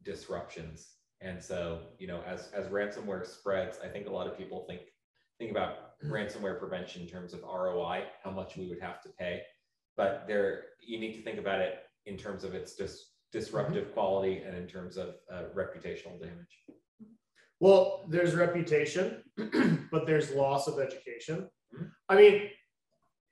disruptions. 0.02 0.92
And 1.21 1.40
so, 1.40 1.81
you 1.99 2.07
know, 2.07 2.23
as 2.26 2.49
as 2.52 2.66
ransomware 2.66 3.26
spreads, 3.26 3.78
I 3.85 3.88
think 3.88 4.09
a 4.09 4.11
lot 4.11 4.26
of 4.26 4.38
people 4.38 4.64
think 4.66 4.81
think 5.38 5.50
about 5.50 6.00
ransomware 6.04 6.59
prevention 6.59 7.02
in 7.02 7.09
terms 7.09 7.33
of 7.33 7.42
ROI, 7.42 8.04
how 8.25 8.31
much 8.31 8.57
we 8.57 8.69
would 8.69 8.81
have 8.81 9.00
to 9.02 9.09
pay. 9.11 9.42
But 9.97 10.25
there, 10.26 10.64
you 10.81 10.99
need 10.99 11.14
to 11.14 11.23
think 11.23 11.38
about 11.38 11.61
it 11.61 11.81
in 12.06 12.16
terms 12.16 12.44
of 12.44 12.54
its 12.54 12.75
dis- 12.75 13.11
disruptive 13.32 13.92
quality 13.92 14.42
and 14.47 14.56
in 14.56 14.66
terms 14.66 14.97
of 14.97 15.14
uh, 15.32 15.44
reputational 15.54 16.21
damage. 16.21 16.59
Well, 17.61 18.04
there's 18.09 18.35
reputation, 18.35 19.23
but 19.90 20.06
there's 20.06 20.32
loss 20.32 20.66
of 20.66 20.80
education. 20.80 21.49
Mhm. 21.75 21.90
I 22.09 22.16
mean, 22.16 22.50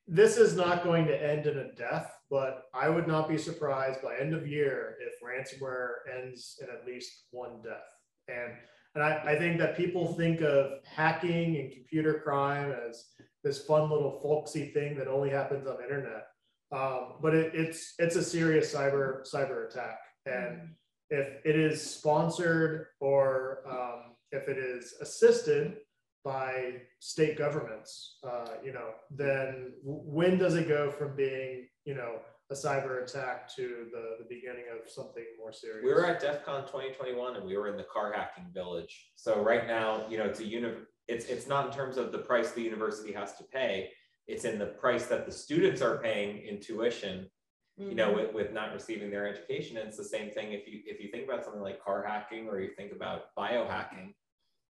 this 0.06 0.36
is 0.36 0.56
not 0.56 0.84
going 0.84 1.06
to 1.06 1.22
end 1.22 1.46
in 1.46 1.58
a 1.58 1.72
death, 1.72 2.16
but 2.30 2.64
I 2.74 2.88
would 2.88 3.06
not 3.06 3.28
be 3.28 3.38
surprised 3.38 4.02
by 4.02 4.16
end 4.16 4.34
of 4.34 4.46
year 4.46 4.96
if 5.00 5.20
ransomware 5.22 5.90
ends 6.16 6.58
in 6.62 6.68
at 6.68 6.86
least 6.86 7.26
one 7.30 7.60
death. 7.62 7.90
And 8.28 8.52
and 8.96 9.04
I, 9.04 9.22
I 9.24 9.38
think 9.38 9.58
that 9.58 9.76
people 9.76 10.14
think 10.14 10.40
of 10.40 10.84
hacking 10.84 11.56
and 11.58 11.70
computer 11.70 12.14
crime 12.24 12.72
as 12.88 13.04
this 13.44 13.64
fun 13.64 13.88
little 13.88 14.18
folksy 14.20 14.66
thing 14.72 14.96
that 14.98 15.06
only 15.06 15.30
happens 15.30 15.68
on 15.68 15.76
the 15.76 15.84
internet. 15.84 16.26
Um, 16.72 17.14
but 17.20 17.34
it, 17.34 17.52
it's 17.54 17.94
it's 17.98 18.16
a 18.16 18.22
serious 18.22 18.72
cyber 18.74 19.28
cyber 19.28 19.68
attack. 19.68 19.98
And 20.26 20.74
if 21.08 21.44
it 21.44 21.56
is 21.56 21.82
sponsored 21.82 22.86
or 23.00 23.62
um, 23.68 24.14
if 24.32 24.48
it 24.48 24.58
is 24.58 24.94
assisted 25.00 25.78
by 26.24 26.74
state 27.00 27.36
governments, 27.36 28.18
uh, 28.24 28.48
you 28.62 28.72
know, 28.72 28.90
then 29.10 29.72
when 29.82 30.38
does 30.38 30.54
it 30.54 30.68
go 30.68 30.90
from 30.90 31.16
being, 31.16 31.66
you 31.84 31.94
know, 31.94 32.16
a 32.50 32.54
cyber 32.54 33.02
attack 33.02 33.48
to 33.54 33.86
the, 33.92 34.16
the 34.18 34.26
beginning 34.28 34.64
of 34.72 34.90
something 34.90 35.24
more 35.38 35.52
serious? 35.52 35.84
We 35.84 35.92
were 35.92 36.06
at 36.06 36.20
DEF 36.20 36.44
CON 36.44 36.62
2021 36.62 37.36
and 37.36 37.46
we 37.46 37.56
were 37.56 37.68
in 37.68 37.76
the 37.76 37.84
car 37.84 38.12
hacking 38.12 38.50
village. 38.52 39.10
So 39.16 39.40
right 39.40 39.66
now, 39.66 40.04
you 40.08 40.18
know, 40.18 40.24
it's 40.24 40.40
a 40.40 40.46
uni- 40.46 40.84
it's 41.08 41.24
it's 41.26 41.48
not 41.48 41.66
in 41.66 41.72
terms 41.72 41.96
of 41.96 42.12
the 42.12 42.18
price 42.18 42.52
the 42.52 42.62
university 42.62 43.12
has 43.12 43.34
to 43.36 43.44
pay. 43.44 43.90
It's 44.30 44.44
in 44.44 44.58
the 44.58 44.66
price 44.66 45.06
that 45.06 45.26
the 45.26 45.32
students 45.32 45.82
are 45.82 45.98
paying 45.98 46.46
in 46.46 46.60
tuition, 46.60 47.28
you 47.76 47.94
know, 47.94 48.08
mm-hmm. 48.08 48.16
with, 48.16 48.34
with 48.34 48.52
not 48.52 48.72
receiving 48.72 49.10
their 49.10 49.28
education. 49.28 49.76
And 49.76 49.88
it's 49.88 49.96
the 49.96 50.04
same 50.04 50.30
thing 50.30 50.52
if 50.52 50.66
you 50.68 50.80
if 50.86 51.00
you 51.00 51.10
think 51.10 51.24
about 51.28 51.44
something 51.44 51.62
like 51.62 51.82
car 51.82 52.04
hacking 52.06 52.48
or 52.48 52.60
you 52.60 52.70
think 52.76 52.92
about 52.92 53.34
biohacking, 53.38 54.14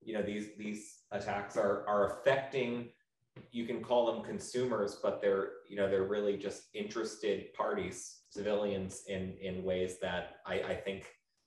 you 0.01 0.13
know, 0.13 0.21
these 0.21 0.49
these 0.57 0.99
attacks 1.11 1.57
are 1.57 1.85
are 1.87 2.11
affecting 2.11 2.89
you 3.51 3.65
can 3.65 3.81
call 3.81 4.11
them 4.11 4.23
consumers, 4.23 4.97
but 5.01 5.21
they're 5.21 5.51
you 5.69 5.75
know 5.75 5.89
they're 5.89 6.03
really 6.03 6.37
just 6.37 6.63
interested 6.73 7.53
parties, 7.53 8.21
civilians 8.29 9.03
in 9.07 9.35
in 9.41 9.63
ways 9.63 9.97
that 10.01 10.37
I, 10.45 10.53
I 10.61 10.75
think 10.75 11.05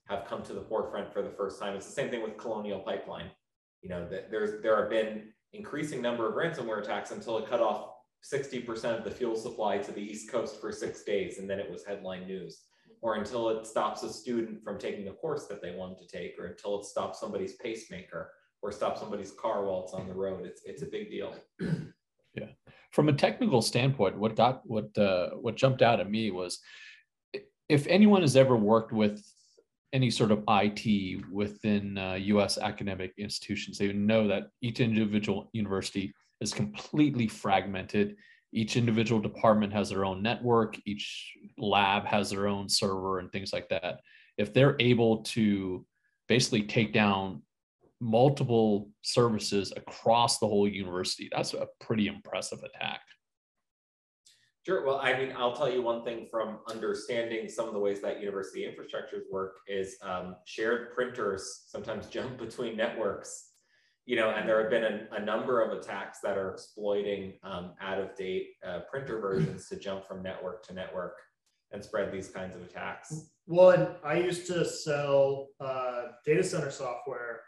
have 0.09 0.25
come 0.27 0.43
to 0.43 0.53
the 0.53 0.63
forefront 0.63 1.13
for 1.13 1.23
the 1.23 1.31
first 1.31 1.61
time. 1.61 1.75
It's 1.77 1.87
the 1.87 1.93
same 1.93 2.11
thing 2.11 2.23
with 2.23 2.37
Colonial 2.37 2.81
Pipeline. 2.81 3.31
You 3.83 3.91
know 3.91 4.09
that 4.09 4.31
there's 4.31 4.63
there 4.63 4.81
have 4.81 4.91
been 4.91 5.33
increasing 5.53 6.01
number 6.01 6.29
of 6.29 6.35
ransomware 6.35 6.81
attacks 6.81 7.11
until 7.11 7.39
it 7.39 7.49
cut 7.49 7.61
off 7.61 7.91
60% 8.23 8.99
of 8.99 9.05
the 9.05 9.11
fuel 9.11 9.37
supply 9.37 9.79
to 9.79 9.93
the 9.93 10.01
East 10.01 10.31
Coast 10.31 10.61
for 10.61 10.71
six 10.71 11.03
days, 11.03 11.39
and 11.39 11.49
then 11.49 11.59
it 11.59 11.71
was 11.71 11.85
headline 11.85 12.27
news. 12.27 12.63
or 13.01 13.17
until 13.17 13.49
it 13.49 13.67
stops 13.67 14.05
a 14.05 14.13
student 14.13 14.63
from 14.63 14.79
taking 14.79 15.09
a 15.09 15.13
course 15.13 15.47
that 15.49 15.61
they 15.61 15.75
want 15.75 15.99
to 15.99 16.07
take, 16.07 16.39
or 16.39 16.47
until 16.47 16.79
it 16.79 16.85
stops 16.85 17.19
somebody's 17.19 17.55
pacemaker, 17.55 18.31
or 18.63 18.71
stops 18.71 19.01
somebody's 19.01 19.33
car 19.33 19.65
while 19.65 19.83
it's 19.83 19.93
on 19.93 20.07
the 20.07 20.15
road. 20.15 20.47
It's 20.47 20.63
it's 20.65 20.83
a 20.83 20.87
big 20.87 21.11
deal. 21.11 21.35
Yeah. 22.35 22.47
From 22.93 23.11
a 23.11 23.13
technical 23.13 23.61
standpoint, 23.61 24.17
what 24.17 24.37
got 24.37 24.63
what 24.65 24.97
uh, 24.97 25.31
what 25.31 25.55
jumped 25.55 25.83
out 25.83 26.01
at 26.01 26.11
me 26.11 26.31
was 26.31 26.61
if 27.69 27.87
anyone 27.87 28.23
has 28.23 28.37
ever 28.37 28.57
worked 28.57 28.93
with 28.93 29.23
any 29.93 30.11
sort 30.11 30.31
of 30.31 30.43
IT 30.49 31.23
within 31.31 31.99
uh, 31.99 32.15
U.S. 32.15 32.57
academic 32.57 33.13
institutions, 33.19 33.77
they 33.77 33.93
know 33.93 34.27
that 34.29 34.45
each 34.63 34.81
individual 34.81 35.51
university 35.53 36.15
is 36.43 36.53
completely 36.53 37.29
fragmented. 37.29 38.17
Each 38.53 38.77
individual 38.77 39.21
department 39.21 39.73
has 39.73 39.89
their 39.89 40.05
own 40.05 40.23
network. 40.23 40.79
Each 40.85 41.33
lab 41.57 42.05
has 42.05 42.31
their 42.31 42.47
own 42.47 42.69
server 42.69 43.21
and 43.21 43.33
things 43.33 43.53
like 43.53 43.69
that. 43.71 44.01
If 44.37 44.53
they're 44.53 44.77
able 44.79 45.23
to 45.23 45.87
basically 46.29 46.63
take 46.65 46.93
down 46.93 47.43
multiple 48.01 48.91
services 49.03 49.73
across 49.77 50.39
the 50.39 50.47
whole 50.47 50.69
university, 50.69 51.31
that's 51.33 51.55
a 51.55 51.69
pretty 51.81 52.09
impressive 52.09 52.59
attack. 52.63 53.01
Sure. 54.65 54.87
Well, 54.87 55.01
I 55.03 55.19
mean, 55.19 55.33
I'll 55.37 55.57
tell 55.57 55.69
you 55.69 55.83
one 55.83 56.05
thing 56.05 56.29
from 56.31 56.59
understanding 56.71 57.49
some 57.49 57.67
of 57.67 57.75
the 57.75 57.81
ways 57.81 58.01
that 58.03 58.21
university 58.21 58.63
infrastructures 58.63 59.23
work 59.31 59.55
is 59.67 59.97
um, 60.03 60.37
shared 60.45 60.95
printers 60.95 61.65
sometimes 61.67 62.07
jump 62.11 62.39
between 62.39 62.77
networks, 62.77 63.52
you 64.05 64.17
know, 64.17 64.31
and 64.31 64.49
there 64.49 64.61
have 64.61 64.71
been 64.71 64.85
a, 64.85 65.17
a 65.17 65.25
number 65.25 65.63
of 65.63 65.77
attacks 65.79 66.19
that 66.21 66.37
are 66.37 66.51
exploiting 66.51 67.35
um, 67.43 67.73
out 67.81 67.99
of 67.99 68.17
date 68.17 68.49
uh, 68.67 68.81
printer 68.91 69.21
versions 69.21 69.69
to 69.69 69.77
jump 69.77 70.07
from 70.07 70.23
network 70.23 70.67
to 70.67 70.75
network 70.75 71.19
and 71.71 71.83
spread 71.83 72.13
these 72.13 72.29
kinds 72.29 72.55
of 72.55 72.63
attacks. 72.63 73.31
Well, 73.47 73.71
and 73.71 73.89
I 74.05 74.19
used 74.19 74.47
to 74.49 74.65
sell 74.65 75.49
uh, 75.61 76.03
data 76.25 76.45
center 76.45 76.71
software, 76.71 77.41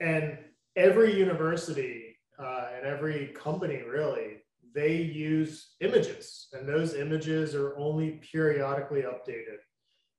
and 0.00 0.38
every 0.76 1.16
university 1.16 2.16
uh, 2.38 2.68
and 2.76 2.86
every 2.86 3.28
company 3.28 3.82
really 3.82 4.36
they 4.74 4.96
use 4.96 5.74
images, 5.80 6.48
and 6.52 6.68
those 6.68 6.94
images 6.94 7.54
are 7.54 7.76
only 7.78 8.20
periodically 8.30 9.02
updated. 9.02 9.58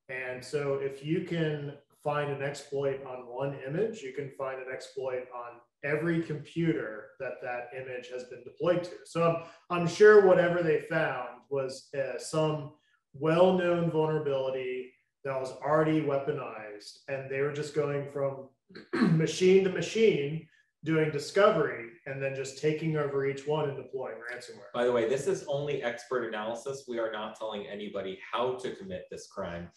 And 0.10 0.44
so, 0.44 0.80
if 0.82 1.06
you 1.06 1.22
can 1.22 1.74
find 2.04 2.32
an 2.32 2.42
exploit 2.42 3.02
on 3.06 3.28
one 3.28 3.58
image, 3.68 4.02
you 4.02 4.14
can 4.14 4.32
find 4.38 4.60
an 4.62 4.68
exploit 4.74 5.24
on 5.36 5.60
every 5.84 6.22
computer 6.22 7.10
that 7.20 7.42
that 7.42 7.70
image 7.76 8.10
has 8.10 8.26
been 8.26 8.44
deployed 8.44 8.84
to. 8.84 8.92
So 9.06 9.44
I'm, 9.70 9.82
I'm 9.82 9.88
sure 9.88 10.26
whatever 10.26 10.62
they 10.62 10.82
found 10.90 11.42
was 11.50 11.90
uh, 11.98 12.18
some 12.18 12.74
well-known 13.14 13.92
vulnerability 13.92 14.94
that 15.24 15.40
was 15.40 15.52
already 15.64 16.02
weaponized, 16.02 17.00
and 17.08 17.30
they 17.30 17.42
were 17.42 17.54
just 17.54 17.76
going 17.76 18.08
from 18.12 18.50
machine 19.18 19.64
to 19.66 19.70
machine 19.70 20.48
doing 20.86 21.12
discovery 21.12 21.88
and 22.06 22.24
then 22.24 22.34
just 22.34 22.62
taking 22.62 22.96
over 22.96 23.26
each 23.26 23.46
one 23.46 23.68
and 23.68 23.78
deploying 23.78 24.16
ransomware. 24.16 24.72
By 24.74 24.86
the 24.86 24.92
way, 24.92 25.10
this 25.10 25.28
is 25.28 25.44
only 25.48 25.84
expert 25.84 26.26
analysis. 26.26 26.86
We 26.88 27.00
are 27.00 27.12
not 27.12 27.38
telling 27.38 27.68
anybody 27.68 28.18
how 28.32 28.56
to 28.56 28.76
commit 28.76 29.06
this 29.12 29.28
crime. 29.28 29.70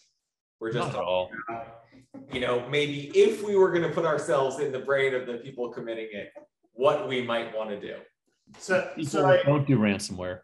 We're 0.63 0.71
just 0.71 0.93
Not 0.93 0.95
at 0.95 1.03
all. 1.03 1.29
you 2.31 2.39
know, 2.39 2.65
maybe 2.69 3.11
if 3.13 3.43
we 3.43 3.57
were 3.57 3.69
going 3.69 3.83
to 3.83 3.89
put 3.89 4.05
ourselves 4.05 4.59
in 4.59 4.71
the 4.71 4.79
brain 4.79 5.13
of 5.13 5.27
the 5.27 5.33
people 5.33 5.67
committing 5.67 6.07
it, 6.13 6.31
what 6.71 7.05
we 7.09 7.21
might 7.21 7.53
want 7.53 7.69
to 7.71 7.77
do. 7.77 7.95
So, 8.59 8.89
People 8.95 9.09
so 9.09 9.25
I, 9.25 9.43
don't 9.43 9.67
do 9.67 9.77
ransomware. 9.77 10.39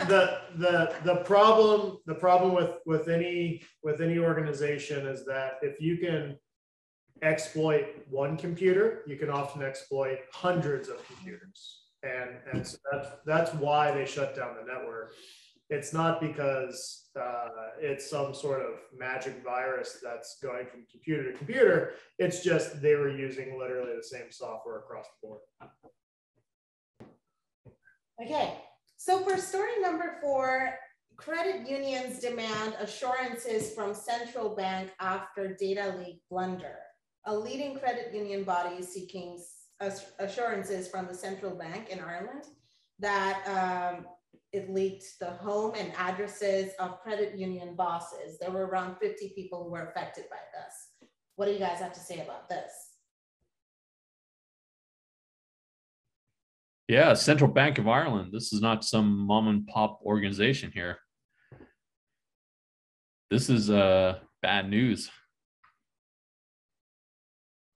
the 0.00 0.40
the 0.56 0.94
the 1.04 1.16
problem 1.24 1.96
the 2.04 2.14
problem 2.14 2.52
with 2.54 2.72
with 2.84 3.08
any 3.08 3.62
with 3.82 4.02
any 4.02 4.18
organization 4.18 5.06
is 5.06 5.24
that 5.24 5.52
if 5.62 5.80
you 5.80 5.96
can 5.96 6.36
exploit 7.22 7.86
one 8.10 8.36
computer 8.36 9.02
you 9.06 9.16
can 9.16 9.30
often 9.30 9.62
exploit 9.62 10.18
hundreds 10.32 10.88
of 10.88 11.06
computers 11.06 11.84
and 12.02 12.30
and 12.50 12.66
so 12.66 12.76
that's 12.90 13.08
that's 13.26 13.54
why 13.54 13.90
they 13.92 14.06
shut 14.06 14.34
down 14.34 14.56
the 14.56 14.64
network 14.72 15.12
it's 15.70 15.92
not 15.92 16.20
because 16.20 17.08
uh, 17.18 17.48
it's 17.80 18.08
some 18.08 18.34
sort 18.34 18.60
of 18.60 18.74
magic 18.96 19.42
virus 19.42 19.98
that's 20.02 20.38
going 20.42 20.66
from 20.66 20.84
computer 20.90 21.32
to 21.32 21.38
computer. 21.38 21.92
It's 22.18 22.42
just 22.42 22.82
they 22.82 22.96
were 22.96 23.10
using 23.10 23.58
literally 23.58 23.96
the 23.96 24.02
same 24.02 24.30
software 24.30 24.78
across 24.78 25.06
the 25.06 25.28
board. 25.28 25.40
Okay, 28.22 28.58
so 28.96 29.24
for 29.24 29.36
story 29.38 29.80
number 29.80 30.16
four, 30.20 30.74
credit 31.16 31.68
unions 31.68 32.20
demand 32.20 32.74
assurances 32.80 33.72
from 33.74 33.94
central 33.94 34.54
bank 34.54 34.90
after 35.00 35.54
data 35.54 35.94
leak 35.98 36.20
blunder. 36.30 36.76
A 37.26 37.34
leading 37.34 37.78
credit 37.78 38.12
union 38.14 38.44
body 38.44 38.76
is 38.76 38.92
seeking 38.92 39.42
assurances 40.18 40.88
from 40.88 41.06
the 41.06 41.14
central 41.14 41.56
bank 41.56 41.88
in 41.88 42.00
Ireland 42.00 42.44
that 43.00 43.42
um, 43.48 44.06
it 44.54 44.70
leaked 44.70 45.18
the 45.18 45.30
home 45.30 45.72
and 45.76 45.92
addresses 45.98 46.72
of 46.78 47.00
credit 47.00 47.36
union 47.36 47.74
bosses. 47.74 48.38
There 48.38 48.52
were 48.52 48.66
around 48.66 48.96
50 48.98 49.32
people 49.34 49.64
who 49.64 49.70
were 49.70 49.88
affected 49.88 50.24
by 50.30 50.36
this. 50.54 51.08
What 51.34 51.46
do 51.46 51.52
you 51.52 51.58
guys 51.58 51.80
have 51.80 51.92
to 51.92 52.00
say 52.00 52.20
about 52.20 52.48
this? 52.48 52.70
Yeah, 56.86 57.14
Central 57.14 57.50
Bank 57.50 57.78
of 57.78 57.88
Ireland. 57.88 58.30
This 58.32 58.52
is 58.52 58.60
not 58.60 58.84
some 58.84 59.26
mom 59.26 59.48
and 59.48 59.66
pop 59.66 60.00
organization 60.04 60.70
here. 60.72 60.98
This 63.30 63.50
is 63.50 63.70
uh 63.70 64.18
bad 64.42 64.70
news. 64.70 65.10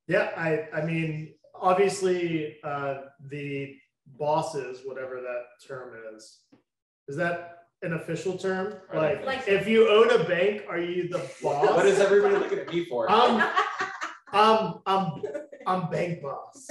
Yeah, 0.07 0.31
I, 0.37 0.69
I 0.73 0.87
mean, 0.87 1.35
obviously, 1.55 2.57
uh, 2.65 2.95
the 3.29 3.77
bosses, 4.07 4.81
whatever 4.85 5.21
that 5.21 5.67
term 5.67 5.95
is, 6.15 6.41
is 7.09 7.17
that 7.17 7.65
an 7.83 7.95
official 7.95 8.37
term? 8.37 8.75
Like, 8.95 9.25
Like- 9.25 9.49
if 9.49 9.67
you 9.67 9.89
own 9.89 10.11
a 10.11 10.25
bank, 10.25 10.65
are 10.69 10.79
you 10.79 11.09
the 11.09 11.19
boss? 11.43 11.67
What 11.75 11.87
is 11.87 11.99
everybody 11.99 12.37
looking 12.37 12.59
at 12.59 12.73
me 12.73 12.85
for? 12.85 13.09
Um, 14.31 14.83
I'm, 14.85 14.85
I'm, 14.87 15.23
I'm 15.67 15.91
bank 15.91 16.21
boss 16.21 16.67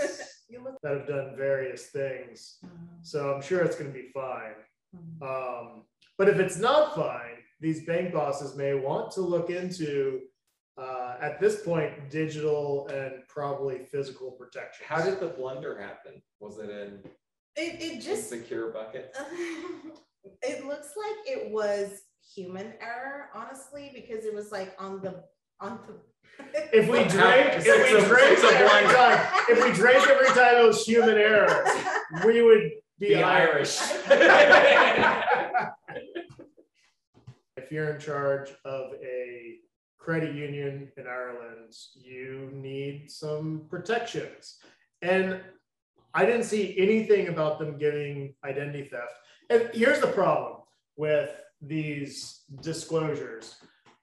that 0.83 0.91
have 0.91 1.07
done 1.07 1.33
various 1.35 1.87
things. 1.87 2.59
So 3.01 3.33
I'm 3.33 3.41
sure 3.41 3.63
it's 3.63 3.75
going 3.75 3.91
to 3.91 3.97
be 3.99 4.09
fine. 4.13 4.53
Um, 5.23 5.85
but 6.19 6.29
if 6.29 6.37
it's 6.37 6.57
not 6.57 6.95
fine, 6.95 7.37
these 7.59 7.83
bank 7.83 8.13
bosses 8.13 8.55
may 8.55 8.75
want 8.75 9.09
to 9.13 9.21
look 9.21 9.49
into, 9.49 10.19
uh, 10.79 11.15
at 11.19 11.39
this 11.39 11.63
point, 11.63 12.11
digital 12.11 12.87
and 12.89 13.27
probably 13.27 13.79
physical 13.91 14.29
protection. 14.33 14.85
How 14.87 15.03
did 15.03 15.19
the 15.19 15.29
blunder 15.29 15.79
happen? 15.81 16.21
Was 16.39 16.59
it 16.59 16.69
in 16.69 16.99
It, 17.55 17.81
it 17.81 18.01
just, 18.01 18.29
secure 18.29 18.69
bucket? 18.69 19.15
It 20.41 20.65
looks 20.65 20.89
like 20.97 21.17
it 21.37 21.51
was 21.51 22.01
human 22.35 22.73
error, 22.81 23.29
honestly, 23.33 23.91
because 23.93 24.25
it 24.25 24.33
was 24.33 24.51
like 24.51 24.75
on 24.79 25.01
the, 25.01 25.23
on 25.59 25.79
the. 25.87 25.95
If 26.73 26.87
we 26.89 27.03
drank, 27.05 27.53
if 27.57 27.65
we 27.65 27.97
a- 27.97 28.07
drank 28.07 28.37
a 28.39 28.47
every 28.47 28.67
blind- 28.67 28.87
time, 28.95 29.43
if 29.49 29.63
we 29.63 29.71
drank 29.73 30.07
every 30.07 30.27
time 30.27 30.57
it 30.63 30.67
was 30.67 30.85
human 30.85 31.17
error, 31.17 31.65
we 32.25 32.41
would 32.41 32.69
be, 32.99 33.07
Be 33.09 33.23
Irish. 33.23 33.79
Irish. 34.09 35.67
If 37.57 37.71
you're 37.71 37.89
in 37.95 37.99
charge 37.99 38.51
of 38.63 38.91
a 39.03 39.55
credit 39.97 40.33
union 40.35 40.89
in 40.95 41.05
Ireland, 41.05 41.73
you 41.95 42.49
need 42.53 43.11
some 43.11 43.65
protections. 43.69 44.57
And 45.01 45.41
I 46.13 46.25
didn't 46.25 46.43
see 46.45 46.77
anything 46.77 47.27
about 47.27 47.59
them 47.59 47.77
giving 47.77 48.35
identity 48.45 48.83
theft. 48.85 49.11
And 49.49 49.69
here's 49.73 50.01
the 50.01 50.07
problem 50.07 50.61
with 50.95 51.31
these 51.61 52.41
disclosures. 52.61 53.55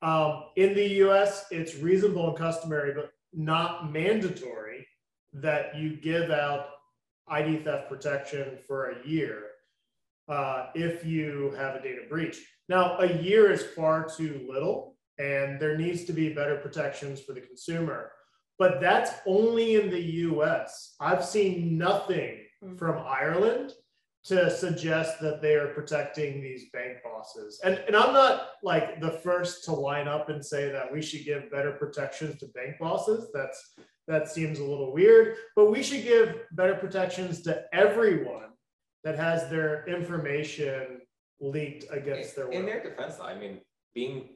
Um, 0.03 0.45
in 0.57 0.75
the 0.75 0.87
US, 1.05 1.47
it's 1.51 1.77
reasonable 1.77 2.29
and 2.29 2.37
customary, 2.39 2.93
but 2.95 3.13
not 3.33 3.93
mandatory 3.93 4.87
that 5.35 5.77
you 5.77 5.97
give 5.97 6.31
out 6.31 6.67
ID 7.29 7.59
theft 7.65 7.89
protection 7.89 8.59
for 8.67 8.91
a 8.91 9.07
year 9.07 9.47
uh, 10.29 10.67
if 10.75 11.05
you 11.05 11.55
have 11.57 11.75
a 11.75 11.83
data 11.83 12.03
breach. 12.09 12.39
Now, 12.69 12.99
a 12.99 13.13
year 13.13 13.51
is 13.51 13.63
far 13.63 14.07
too 14.09 14.47
little, 14.49 14.97
and 15.19 15.61
there 15.61 15.77
needs 15.77 16.05
to 16.05 16.13
be 16.13 16.33
better 16.33 16.57
protections 16.57 17.21
for 17.21 17.33
the 17.33 17.41
consumer. 17.41 18.13
But 18.59 18.81
that's 18.81 19.11
only 19.27 19.75
in 19.75 19.91
the 19.91 20.01
US. 20.01 20.95
I've 21.01 21.25
seen 21.25 21.77
nothing 21.77 22.47
Mhm. 22.63 22.79
from 22.79 22.99
Ireland 23.07 23.73
to 24.25 24.51
suggest 24.51 25.21
that 25.21 25.43
they 25.43 25.55
are 25.55 25.69
protecting 25.69 26.41
these 26.41 26.71
bank 26.73 26.99
bosses. 27.05 27.61
And, 27.63 27.75
and 27.87 27.95
I'm 27.95 28.15
not 28.15 28.53
like 28.63 29.01
the 29.01 29.11
first 29.11 29.65
to 29.65 29.73
line 29.73 30.09
up 30.09 30.31
and 30.31 30.45
say 30.45 30.71
that 30.73 30.91
we 30.91 31.03
should 31.03 31.25
give 31.25 31.51
better 31.51 31.73
protections 31.73 32.39
to 32.41 32.47
bank 32.49 32.77
bosses. 32.81 33.29
That's 33.35 33.75
that 34.07 34.29
seems 34.29 34.59
a 34.59 34.65
little 34.65 34.93
weird, 34.93 35.37
but 35.57 35.71
we 35.71 35.83
should 35.83 36.05
give 36.05 36.37
better 36.53 36.75
protections 36.75 37.41
to 37.43 37.65
everyone 37.73 38.51
that 39.03 39.17
has 39.17 39.49
their 39.49 39.87
information 39.87 41.01
leaked 41.41 41.87
against 41.91 42.37
their 42.37 42.47
will. 42.47 42.53
In 42.53 42.67
their 42.67 42.83
defense, 42.83 43.17
I 43.23 43.35
mean, 43.35 43.61
being 43.95 44.29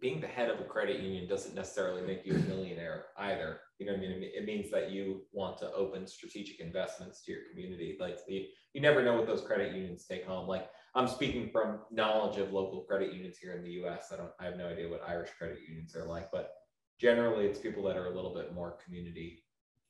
being 0.00 0.20
the 0.20 0.26
head 0.26 0.50
of 0.50 0.60
a 0.60 0.64
credit 0.64 1.00
union 1.00 1.28
doesn't 1.28 1.54
necessarily 1.54 2.02
make 2.02 2.26
you 2.26 2.34
a 2.34 2.38
millionaire 2.48 3.06
either. 3.18 3.60
You 3.78 3.86
know 3.86 3.92
what 3.92 4.02
I 4.02 4.08
mean? 4.08 4.22
It 4.22 4.44
means 4.44 4.70
that 4.70 4.90
you 4.90 5.22
want 5.32 5.58
to 5.58 5.72
open 5.72 6.06
strategic 6.06 6.60
investments 6.60 7.22
to 7.24 7.32
your 7.32 7.42
community. 7.50 7.96
Like 8.00 8.18
the, 8.26 8.46
you 8.72 8.80
never 8.80 9.02
know 9.02 9.16
what 9.16 9.26
those 9.26 9.42
credit 9.42 9.74
unions 9.74 10.06
take 10.06 10.26
home. 10.26 10.46
Like 10.46 10.68
I'm 10.94 11.08
speaking 11.08 11.50
from 11.50 11.80
knowledge 11.90 12.38
of 12.38 12.52
local 12.52 12.82
credit 12.82 13.12
unions 13.12 13.38
here 13.38 13.52
in 13.52 13.62
the 13.62 13.70
US. 13.84 14.12
I 14.12 14.16
don't, 14.16 14.30
I 14.38 14.44
have 14.44 14.56
no 14.56 14.68
idea 14.68 14.88
what 14.88 15.02
Irish 15.06 15.30
credit 15.36 15.58
unions 15.66 15.96
are 15.96 16.06
like, 16.06 16.30
but 16.30 16.52
generally 17.00 17.46
it's 17.46 17.58
people 17.58 17.82
that 17.84 17.96
are 17.96 18.06
a 18.06 18.14
little 18.14 18.34
bit 18.34 18.54
more 18.54 18.78
community 18.84 19.44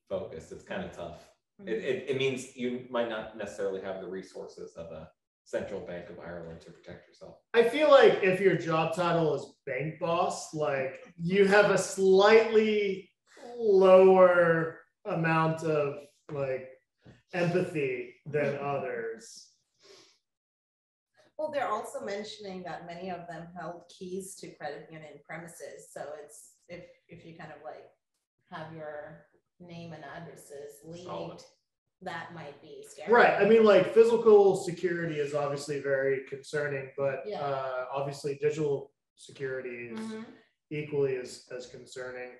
focused. 0.09 0.53
It's 0.53 0.65
kind 0.65 0.85
of 0.85 0.93
tough. 0.93 1.29
It, 1.59 1.63
mm-hmm. 1.63 1.85
it, 1.85 2.05
it 2.09 2.19
means 2.19 2.57
you 2.57 2.87
might 2.91 3.09
not 3.09 3.37
necessarily 3.37 3.81
have 3.83 4.01
the 4.01 4.09
resources 4.09 4.75
of 4.77 4.87
a 4.87 5.09
central 5.45 5.81
bank 5.81 6.09
of 6.09 6.19
Ireland 6.19 6.61
to 6.63 6.71
protect 6.71 7.09
yourself. 7.09 7.37
I 7.53 7.65
feel 7.65 7.91
like 7.91 8.23
if 8.23 8.41
your 8.41 8.57
job 8.57 8.95
title 8.95 9.35
is 9.35 9.55
bank 9.67 10.01
boss, 10.01 10.55
like 10.55 11.05
you 11.21 11.47
have 11.47 11.71
a 11.71 11.79
slightly 11.79 13.11
lower 13.59 14.81
amount 15.05 15.63
of 15.63 15.97
like 16.33 16.69
empathy 17.33 18.15
than 18.27 18.59
others. 18.63 19.49
Well, 21.37 21.51
they're 21.53 21.69
also 21.69 22.01
mentioning 22.05 22.63
that 22.63 22.87
many 22.87 23.11
of 23.11 23.27
them 23.29 23.49
held 23.59 23.83
keys 23.89 24.37
to 24.37 24.55
credit 24.55 24.87
union 24.91 25.15
premises, 25.29 25.91
so 25.93 26.03
it's, 26.23 26.53
if, 26.69 26.85
if 27.09 27.27
you 27.27 27.37
kind 27.37 27.51
of 27.51 27.59
like 27.65 27.85
have 28.53 28.73
your 28.73 29.27
name 29.61 29.93
and 29.93 30.05
addresses 30.05 30.81
Solid. 31.05 31.31
leaked, 31.31 31.45
that 32.03 32.35
might 32.35 32.61
be 32.61 32.85
scary. 32.89 33.13
Right. 33.13 33.35
I 33.41 33.49
mean, 33.49 33.65
like 33.65 33.95
physical 33.95 34.57
security 34.57 35.17
is 35.19 35.35
obviously 35.35 35.81
very 35.81 36.25
concerning, 36.29 36.91
but 36.97 37.23
Yeah. 37.27 37.41
uh, 37.43 37.87
obviously 37.93 38.37
digital 38.41 38.93
security 39.17 39.89
is 39.93 39.99
Mhm. 40.01 40.27
equally 40.71 41.17
as, 41.17 41.47
as 41.51 41.67
concerning. 41.67 42.33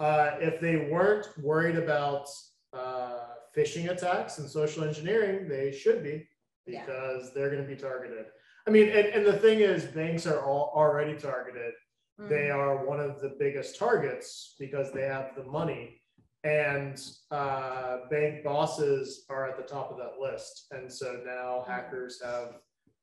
Uh, 0.00 0.36
if 0.40 0.60
they 0.60 0.76
weren't 0.76 1.26
worried 1.38 1.76
about 1.76 2.28
uh, 2.74 3.26
phishing 3.54 3.90
attacks 3.90 4.38
and 4.38 4.48
social 4.48 4.82
engineering, 4.84 5.46
they 5.46 5.70
should 5.70 6.02
be 6.02 6.26
Yeah. 6.66 6.86
because 6.86 7.34
they're 7.34 7.50
going 7.50 7.60
to 7.62 7.68
be 7.68 7.76
targeted. 7.76 8.26
I 8.66 8.70
mean, 8.70 8.88
and, 8.88 9.08
and 9.08 9.26
the 9.26 9.38
thing 9.38 9.60
is, 9.60 9.84
banks 9.84 10.26
are 10.26 10.40
all 10.42 10.72
already 10.74 11.18
targeted. 11.18 11.74
They 12.18 12.46
Mhm. 12.48 12.54
are 12.56 12.86
one 12.86 12.98
of 13.00 13.20
the 13.20 13.30
biggest 13.38 13.76
targets 13.78 14.54
because 14.58 14.90
they 14.92 15.02
have 15.02 15.34
the 15.36 15.44
money. 15.44 16.01
And 16.44 17.00
uh, 17.30 17.98
bank 18.10 18.42
bosses 18.42 19.24
are 19.30 19.48
at 19.48 19.56
the 19.56 19.62
top 19.62 19.90
of 19.92 19.98
that 19.98 20.18
list. 20.20 20.66
And 20.72 20.92
so 20.92 21.20
now 21.24 21.64
hackers 21.66 22.20
have 22.22 22.54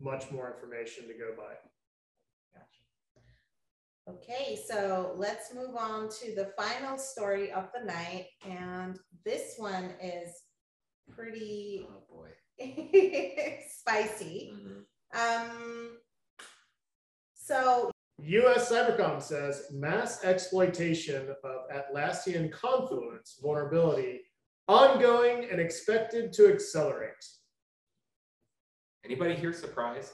much 0.01 0.29
more 0.31 0.53
information 0.53 1.07
to 1.07 1.13
go 1.13 1.31
by. 1.37 1.53
Okay, 4.09 4.59
so 4.67 5.13
let's 5.17 5.53
move 5.53 5.75
on 5.75 6.09
to 6.09 6.33
the 6.33 6.51
final 6.57 6.97
story 6.97 7.51
of 7.51 7.69
the 7.77 7.85
night, 7.85 8.25
and 8.43 8.97
this 9.23 9.53
one 9.57 9.91
is 10.01 10.31
pretty 11.11 11.87
Oh, 11.87 12.01
boy. 12.09 12.29
spicy. 13.69 14.51
Mhm. 14.55 14.85
Um, 15.13 15.99
so 17.35 17.91
US 18.23 18.71
Cybercom 18.71 19.21
says 19.21 19.67
mass 19.71 20.23
exploitation 20.23 21.29
of 21.43 21.58
Atlassian 21.73 22.51
Confluence 22.51 23.39
vulnerability 23.41 24.21
ongoing 24.67 25.47
and 25.49 25.59
expected 25.59 26.31
to 26.33 26.51
accelerate. 26.51 27.13
Anybody 29.03 29.35
here 29.35 29.53
surprised? 29.53 30.13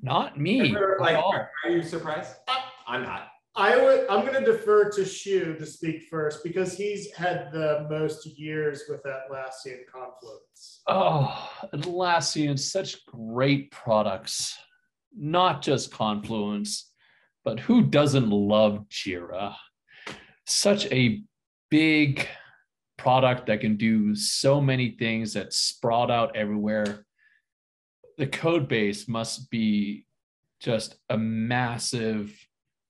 Not 0.00 0.38
me. 0.38 0.74
Like, 1.00 1.14
at 1.14 1.22
all. 1.22 1.34
are 1.64 1.70
you 1.70 1.82
surprised? 1.82 2.34
Uh, 2.46 2.56
I'm 2.86 3.02
not. 3.02 3.28
I 3.58 3.76
would 3.76 4.06
I'm 4.08 4.24
gonna 4.24 4.44
defer 4.44 4.88
to 4.90 5.04
Shu 5.04 5.56
to 5.56 5.66
speak 5.66 6.04
first 6.08 6.44
because 6.44 6.76
he's 6.76 7.12
had 7.12 7.50
the 7.52 7.88
most 7.90 8.24
years 8.38 8.84
with 8.88 9.02
Atlassian 9.02 9.80
Confluence. 9.92 10.82
Oh, 10.86 11.50
Atlassian, 11.74 12.56
such 12.56 13.04
great 13.06 13.72
products. 13.72 14.56
Not 15.16 15.60
just 15.60 15.90
Confluence, 15.90 16.92
but 17.44 17.58
who 17.58 17.82
doesn't 17.82 18.30
love 18.30 18.84
Jira? 18.88 19.56
Such 20.48 20.86
a 20.86 21.22
big 21.70 22.26
product 22.96 23.46
that 23.46 23.60
can 23.60 23.76
do 23.76 24.14
so 24.14 24.62
many 24.62 24.92
things 24.92 25.34
that 25.34 25.52
sprawled 25.52 26.10
out 26.10 26.34
everywhere. 26.34 27.04
The 28.16 28.26
code 28.26 28.66
base 28.66 29.06
must 29.06 29.50
be 29.50 30.06
just 30.58 30.96
a 31.10 31.18
massive, 31.18 32.34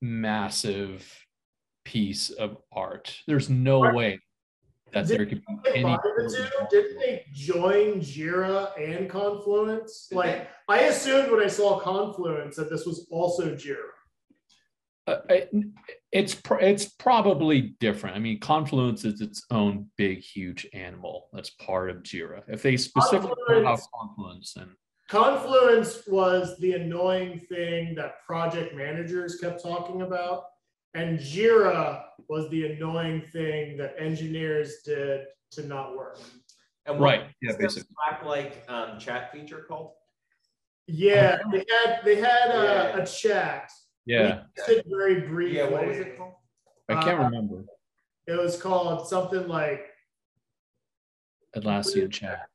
massive 0.01 1.13
piece 1.85 2.31
of 2.31 2.59
art. 2.71 3.17
There's 3.27 3.51
no 3.51 3.83
Are- 3.83 3.93
way 3.93 4.21
that 4.93 5.09
there 5.09 5.27
could 5.27 5.43
be 5.45 5.71
any. 5.75 5.83
the 5.83 6.33
two, 6.33 6.67
didn't 6.71 6.99
they 7.01 7.25
join 7.33 8.01
Jira 8.01 8.71
and 8.81 9.11
Confluence? 9.11 10.09
Like 10.13 10.49
I 10.69 10.83
assumed 10.83 11.33
when 11.33 11.43
I 11.43 11.49
saw 11.49 11.81
Confluence 11.81 12.55
that 12.55 12.71
this 12.71 12.87
was 12.87 13.09
also 13.11 13.57
Jira. 13.57 13.98
Uh, 15.09 15.21
it- 15.31 15.51
it's 16.11 16.41
it's 16.61 16.87
probably 16.87 17.61
different. 17.81 18.17
I 18.17 18.19
mean, 18.19 18.41
Confluence 18.41 19.05
is 19.05 19.21
its 19.21 19.45
own 19.51 19.91
big, 19.97 20.19
huge 20.21 20.67
animal. 20.73 21.29
That's 21.35 21.51
part 21.51 21.91
of 21.91 21.99
Jira. 21.99 22.43
If 22.49 22.63
they 22.63 22.77
specifically 22.79 23.35
put 23.47 23.65
out 23.67 23.81
Confluence, 23.95 24.57
and 24.57 24.71
Confluence 25.09 26.07
was 26.07 26.59
the 26.61 26.73
annoying 26.75 27.41
thing 27.41 27.95
that 27.97 28.25
project 28.27 28.75
managers 28.75 29.37
kept 29.39 29.63
talking 29.63 30.03
about. 30.03 30.45
And 30.95 31.19
Jira 31.19 32.05
was 32.29 32.49
the 32.51 32.73
annoying 32.73 33.21
thing 33.21 33.77
that 33.77 33.95
engineers 33.99 34.79
did 34.85 35.27
to 35.53 35.67
not 35.67 35.95
work. 35.97 36.19
And 36.87 36.99
what 36.99 37.05
right, 37.05 37.31
yeah, 37.43 37.53
basically, 37.59 37.89
Slack 37.95 38.25
like 38.25 38.65
um, 38.69 38.99
chat 38.99 39.31
feature 39.31 39.65
called? 39.69 39.93
Yeah, 40.87 41.39
they 41.53 41.65
had 41.69 42.01
they 42.05 42.17
had 42.17 42.51
a, 42.51 42.63
Yeah. 42.65 43.03
a 43.03 43.07
chat. 43.07 43.71
Yeah, 44.09 44.41
We 44.67 44.75
used 44.77 44.87
very 44.89 45.21
briefly. 45.21 45.59
Yeah, 45.59 45.69
what 45.69 45.87
was 45.87 45.99
it 45.99 46.17
called? 46.17 46.33
I 46.89 46.95
can't 46.95 47.21
uh, 47.21 47.25
remember 47.25 47.65
It 48.27 48.39
was 48.41 48.61
called 48.61 49.07
something 49.07 49.47
like 49.47 49.85
Atlassian 51.55 52.11
chat. 52.11 52.47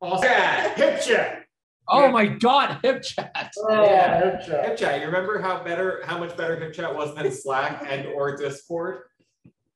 awesome 0.00 0.28
Chat. 0.28 0.76
HipChat. 0.76 1.42
Oh 1.88 2.04
Yeah. 2.04 2.10
my 2.12 2.26
God, 2.26 2.80
HipChat. 2.84 3.48
Oh, 3.58 3.82
Yeah. 3.84 4.20
hip 4.20 4.46
chat. 4.46 4.78
HipChat. 4.78 5.00
You 5.00 5.06
remember 5.06 5.40
how 5.42 5.64
better, 5.64 6.02
how 6.04 6.16
much 6.16 6.36
better 6.36 6.56
HipChat 6.56 6.94
was 6.94 7.12
than 7.16 7.28
Slack 7.32 7.84
and 7.88 8.06
or 8.06 8.36
Discord? 8.36 9.02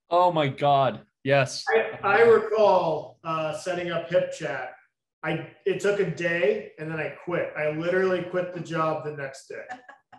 Oh 0.09 0.31
my 0.31 0.47
God, 0.47 1.01
yes. 1.25 1.65
I, 1.69 1.99
I 2.05 2.21
recall 2.21 3.19
uh, 3.25 3.55
setting 3.57 3.91
up 3.91 4.09
HipChat. 4.09 4.69
I 5.25 5.51
it 5.67 5.81
took 5.81 5.99
a 5.99 6.09
day 6.11 6.73
and 6.79 6.89
then 6.91 7.01
I 7.01 7.15
quit. 7.25 7.53
I 7.57 7.71
literally 7.71 8.23
quit 8.23 8.55
the 8.55 8.61
job 8.61 9.05
the 9.05 9.17
next 9.17 9.49
day. 9.49 9.65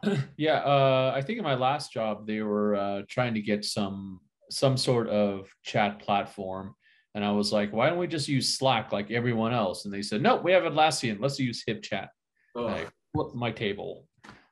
Yeah, 0.37 0.57
uh, 0.59 1.13
I 1.15 1.21
think 1.21 1.37
in 1.37 1.43
my 1.43 1.55
last 1.55 1.91
job 1.93 2.27
they 2.27 2.41
were 2.41 2.75
uh, 2.75 3.01
trying 3.09 3.33
to 3.35 3.41
get 3.41 3.63
some 3.65 4.19
some 4.49 4.77
sort 4.77 5.07
of 5.09 5.49
chat 5.63 5.99
platform, 5.99 6.75
and 7.15 7.23
I 7.23 7.31
was 7.31 7.51
like, 7.51 7.71
"Why 7.73 7.89
don't 7.89 7.97
we 7.97 8.07
just 8.07 8.27
use 8.27 8.57
Slack 8.57 8.91
like 8.91 9.11
everyone 9.11 9.53
else?" 9.53 9.85
And 9.85 9.93
they 9.93 10.01
said, 10.01 10.21
"No, 10.21 10.35
we 10.37 10.51
have 10.51 10.63
Atlassian. 10.63 11.19
Let's 11.19 11.39
use 11.39 11.63
HipChat." 11.67 12.07
Ugh. 12.55 12.69
I 12.69 12.85
flipped 13.13 13.35
my 13.35 13.51
table. 13.51 14.07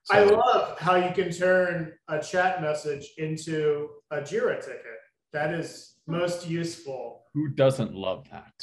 I 0.10 0.24
love 0.24 0.80
how 0.80 0.96
you 0.96 1.14
can 1.14 1.32
turn 1.32 1.94
a 2.08 2.20
chat 2.22 2.62
message 2.62 3.08
into 3.18 3.90
a 4.10 4.18
Jira 4.22 4.60
ticket. 4.60 5.00
That 5.34 5.54
is 5.54 5.96
most 6.08 6.48
useful. 6.50 7.24
who 7.34 7.50
doesn't 7.50 7.94
love 7.94 8.28
that? 8.32 8.54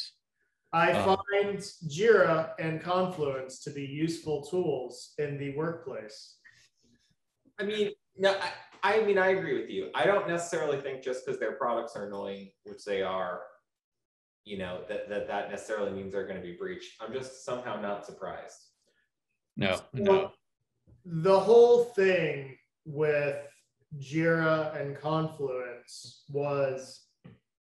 I 0.73 0.93
Um, 0.93 1.17
find 1.17 1.59
Jira 1.89 2.53
and 2.59 2.81
Confluence 2.83 3.61
to 3.65 3.71
be 3.71 3.85
useful 3.87 4.43
tools 4.45 5.15
in 5.19 5.39
the 5.39 5.57
workplace. 5.57 6.38
I 7.59 7.65
mean, 7.65 7.91
no, 8.17 8.37
I, 8.83 8.95
I 8.95 9.05
mean, 9.05 9.19
I 9.19 9.29
agree 9.29 9.61
with 9.61 9.71
you. 9.71 9.91
I 9.95 10.07
don't 10.07 10.29
necessarily 10.29 10.81
think 10.81 11.03
just 11.03 11.25
because 11.25 11.41
their 11.41 11.53
products 11.53 11.97
are 11.97 12.07
annoying, 12.07 12.51
which 12.65 12.85
they 12.85 13.03
are, 13.03 13.41
you 14.45 14.59
know, 14.59 14.83
that 14.89 15.09
that, 15.09 15.27
that 15.29 15.51
necessarily 15.51 15.91
means 15.91 16.13
they're 16.13 16.27
going 16.27 16.41
to 16.41 16.47
be 16.47 16.57
breached. 16.57 16.93
I'm 17.01 17.13
just 17.13 17.45
somehow 17.45 17.81
not 17.81 18.07
surprised. 18.07 18.57
No, 19.57 19.81
no. 19.93 20.31
the 21.05 21.39
whole 21.39 21.85
thing 21.85 22.57
with 22.85 23.37
Jira 23.99 24.81
and 24.81 24.97
Confluence 24.97 26.23
was 26.31 27.01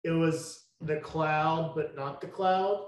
it 0.05 0.11
was 0.11 0.67
the 0.81 0.97
cloud, 0.97 1.73
but 1.75 1.97
not 1.97 2.21
the 2.21 2.27
cloud. 2.27 2.85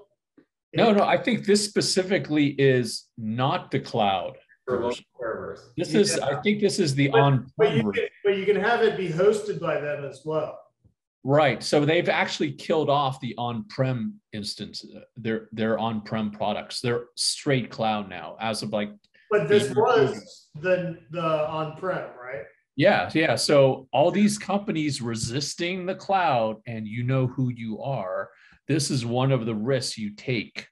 No, 0.75 0.93
no, 0.93 1.03
I 1.03 1.17
think 1.17 1.47
this 1.47 1.65
specifically 1.65 2.49
is 2.59 3.07
not 3.19 3.71
the 3.71 3.81
cloud. 3.81 4.37
For 4.71 4.81
local 4.83 5.05
servers. 5.21 5.71
This 5.77 5.95
is, 5.95 6.19
I 6.19 6.41
think 6.43 6.61
this 6.61 6.79
is 6.79 6.95
the 6.95 7.09
But- 7.09 7.21
on. 7.21 7.53
But 7.57 7.75
you 7.77 7.83
can, 7.93 8.07
but 8.25 8.37
you 8.37 8.45
can 8.45 8.57
have 8.57 8.83
it 8.83 8.97
be 8.97 9.09
hosted 9.09 9.61
by 9.61 9.81
them 9.81 10.05
as 10.05 10.23
well. 10.25 10.59
Right. 11.23 11.63
So 11.63 11.85
they've 11.85 12.09
actually 12.09 12.53
killed 12.53 12.89
off 12.89 13.21
the 13.21 13.35
on-prem 13.37 14.15
instance. 14.33 14.85
uh, 14.97 15.01
They're 15.17 15.49
they're 15.53 15.79
on-prem 15.79 16.31
products. 16.31 16.81
They're 16.81 17.05
straight 17.15 17.71
cloud 17.71 18.09
now, 18.09 18.37
as 18.41 18.63
of 18.63 18.71
like 18.71 18.91
But 19.31 19.49
this 19.49 19.75
was 19.75 20.49
the 20.55 20.99
the 21.11 21.47
on-prem, 21.49 22.09
right? 22.19 22.45
Yeah, 22.77 23.11
yeah. 23.13 23.35
So 23.35 23.87
all 23.93 24.11
these 24.11 24.39
companies 24.39 25.03
resisting 25.03 25.85
the 25.85 25.95
cloud, 25.95 26.57
and 26.67 26.87
you 26.87 27.03
know 27.03 27.27
who 27.27 27.51
you 27.51 27.83
are. 27.83 28.31
This 28.69 28.91
is 28.91 29.05
one 29.05 29.31
of 29.33 29.45
the 29.45 29.55
risks 29.55 29.99
you 29.99 30.15
take 30.15 30.69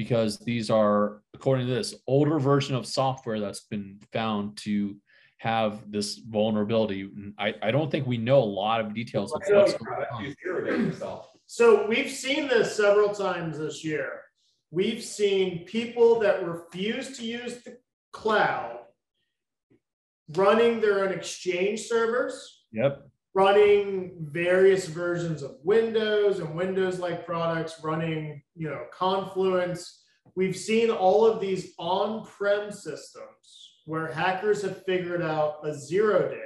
because 0.00 0.38
these 0.38 0.70
are, 0.70 1.20
according 1.34 1.66
to 1.66 1.74
this, 1.74 1.94
older 2.06 2.38
version 2.38 2.74
of 2.74 2.86
software 2.86 3.38
that's 3.38 3.60
been 3.60 3.98
found 4.14 4.56
to 4.56 4.96
have 5.36 5.92
this 5.92 6.16
vulnerability. 6.16 7.10
I, 7.38 7.52
I 7.62 7.70
don't 7.70 7.90
think 7.90 8.06
we 8.06 8.16
know 8.16 8.38
a 8.38 8.52
lot 8.62 8.80
of 8.80 8.94
details 8.94 9.34
of 9.34 9.42
what's 9.46 9.74
going 9.74 10.04
on. 10.10 10.24
You 10.24 10.34
zero 10.42 10.64
day 10.64 10.82
yourself. 10.84 11.28
So 11.46 11.86
we've 11.86 12.10
seen 12.10 12.48
this 12.48 12.74
several 12.74 13.10
times 13.10 13.58
this 13.58 13.84
year. 13.84 14.22
We've 14.70 15.04
seen 15.04 15.66
people 15.66 16.18
that 16.20 16.46
refuse 16.46 17.18
to 17.18 17.26
use 17.26 17.62
the 17.62 17.76
cloud 18.10 18.78
running 20.30 20.80
their 20.80 21.04
own 21.04 21.12
exchange 21.12 21.80
servers, 21.80 22.64
Yep. 22.72 23.06
Running 23.34 24.26
various 24.32 24.86
versions 24.88 25.42
of 25.42 25.56
Windows 25.62 26.40
and 26.40 26.54
Windows-like 26.54 27.24
products, 27.24 27.80
running, 27.82 28.42
you 28.56 28.68
know, 28.68 28.84
Confluence. 28.92 30.02
We've 30.34 30.56
seen 30.56 30.90
all 30.90 31.24
of 31.24 31.40
these 31.40 31.72
on-prem 31.78 32.72
systems 32.72 33.72
where 33.84 34.08
hackers 34.08 34.62
have 34.62 34.84
figured 34.84 35.22
out 35.22 35.58
a 35.64 35.74
zero 35.74 36.28
day 36.28 36.42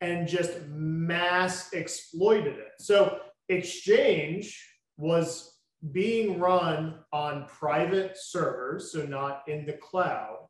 and 0.00 0.28
just 0.28 0.66
mass 0.68 1.72
exploited 1.72 2.58
it. 2.58 2.72
So 2.78 3.18
Exchange 3.48 4.62
was 4.96 5.58
being 5.92 6.38
run 6.38 7.00
on 7.12 7.46
private 7.46 8.16
servers, 8.16 8.92
so 8.92 9.04
not 9.04 9.42
in 9.46 9.66
the 9.66 9.74
cloud. 9.74 10.46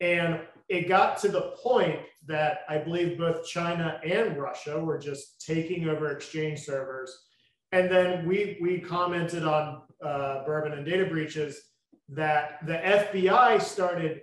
And 0.00 0.40
it 0.68 0.88
got 0.88 1.18
to 1.18 1.28
the 1.28 1.54
point 1.62 2.00
that 2.26 2.60
I 2.68 2.78
believe 2.78 3.18
both 3.18 3.46
China 3.46 4.00
and 4.04 4.36
Russia 4.36 4.78
were 4.78 4.98
just 4.98 5.44
taking 5.44 5.88
over 5.88 6.10
Exchange 6.10 6.62
servers. 6.62 7.26
And 7.72 7.90
then 7.90 8.26
we, 8.26 8.58
we 8.62 8.78
commented 8.78 9.44
on 9.44 9.82
uh, 10.02 10.44
Bourbon 10.44 10.72
and 10.72 10.86
data 10.86 11.04
breaches 11.06 11.60
that 12.08 12.64
the 12.66 12.74
FBI 12.74 13.60
started 13.60 14.22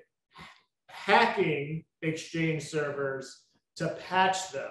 hacking 0.87 1.83
Exchange 2.01 2.63
servers 2.63 3.43
to 3.75 3.89
patch 4.07 4.51
them 4.51 4.69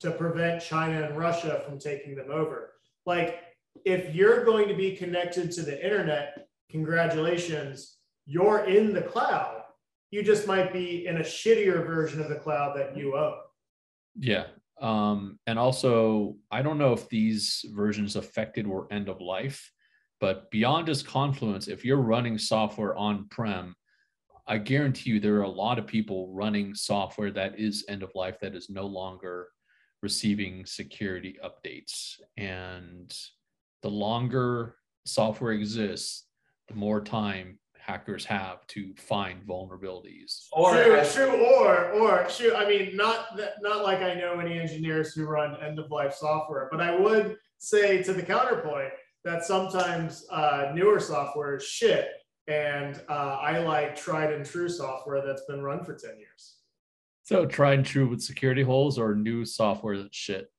to 0.00 0.10
prevent 0.10 0.62
China 0.62 1.02
and 1.02 1.16
Russia 1.16 1.62
from 1.64 1.78
taking 1.78 2.14
them 2.14 2.30
over. 2.30 2.72
Like, 3.06 3.40
if 3.84 4.14
you're 4.14 4.44
going 4.44 4.68
to 4.68 4.74
be 4.74 4.96
connected 4.96 5.52
to 5.52 5.62
the 5.62 5.82
internet, 5.84 6.48
congratulations, 6.70 7.98
you're 8.26 8.64
in 8.64 8.92
the 8.92 9.02
cloud. 9.02 9.62
You 10.10 10.22
just 10.22 10.46
might 10.46 10.72
be 10.72 11.06
in 11.06 11.16
a 11.16 11.24
shittier 11.24 11.86
version 11.86 12.20
of 12.20 12.28
the 12.28 12.36
cloud 12.36 12.76
that 12.76 12.96
you 12.96 13.16
own. 13.16 13.34
Yeah. 14.18 14.46
Um, 14.80 15.38
and 15.46 15.58
also, 15.58 16.36
I 16.50 16.62
don't 16.62 16.78
know 16.78 16.92
if 16.92 17.08
these 17.08 17.64
versions 17.70 18.16
affected 18.16 18.66
were 18.66 18.92
end 18.92 19.08
of 19.08 19.20
life, 19.20 19.70
but 20.20 20.50
beyond 20.50 20.86
just 20.86 21.06
Confluence, 21.06 21.68
if 21.68 21.84
you're 21.84 21.96
running 21.96 22.38
software 22.38 22.94
on 22.96 23.26
prem, 23.28 23.74
I 24.46 24.58
guarantee 24.58 25.10
you 25.10 25.20
there 25.20 25.36
are 25.36 25.42
a 25.42 25.48
lot 25.48 25.78
of 25.78 25.86
people 25.86 26.32
running 26.32 26.74
software 26.74 27.32
that 27.32 27.58
is 27.58 27.84
end 27.88 28.02
of 28.02 28.12
life 28.14 28.38
that 28.40 28.54
is 28.54 28.70
no 28.70 28.86
longer 28.86 29.48
receiving 30.02 30.64
security 30.64 31.36
updates. 31.44 32.20
And 32.36 33.12
the 33.82 33.90
longer 33.90 34.76
software 35.04 35.52
exists, 35.52 36.26
the 36.68 36.74
more 36.74 37.00
time 37.00 37.58
hackers 37.86 38.24
have 38.24 38.66
to 38.66 38.92
find 38.96 39.46
vulnerabilities. 39.46 40.46
Or 40.52 40.72
true, 40.72 41.02
true, 41.12 41.46
or 41.46 41.90
or 41.92 42.26
true. 42.28 42.54
I 42.54 42.68
mean, 42.68 42.96
not 42.96 43.36
that, 43.36 43.54
not 43.62 43.84
like 43.84 44.00
I 44.00 44.14
know 44.14 44.40
any 44.40 44.58
engineers 44.58 45.14
who 45.14 45.24
run 45.24 45.56
end 45.62 45.78
of 45.78 45.90
life 45.90 46.14
software, 46.14 46.68
but 46.70 46.80
I 46.80 46.98
would 46.98 47.36
say 47.58 48.02
to 48.02 48.12
the 48.12 48.22
counterpoint 48.22 48.90
that 49.24 49.44
sometimes 49.44 50.26
uh, 50.30 50.72
newer 50.74 50.98
software 50.98 51.56
is 51.56 51.64
shit, 51.64 52.08
and 52.48 53.00
uh, 53.08 53.38
I 53.40 53.58
like 53.58 53.94
tried 53.94 54.32
and 54.32 54.44
true 54.44 54.68
software 54.68 55.24
that's 55.24 55.44
been 55.46 55.62
run 55.62 55.84
for 55.84 55.94
ten 55.94 56.18
years. 56.18 56.56
So 57.22 57.46
tried 57.46 57.78
and 57.78 57.86
true 57.86 58.08
with 58.08 58.20
security 58.20 58.62
holes 58.62 58.98
or 58.98 59.14
new 59.14 59.44
software 59.44 59.96
that's 59.96 60.16
shit. 60.16 60.50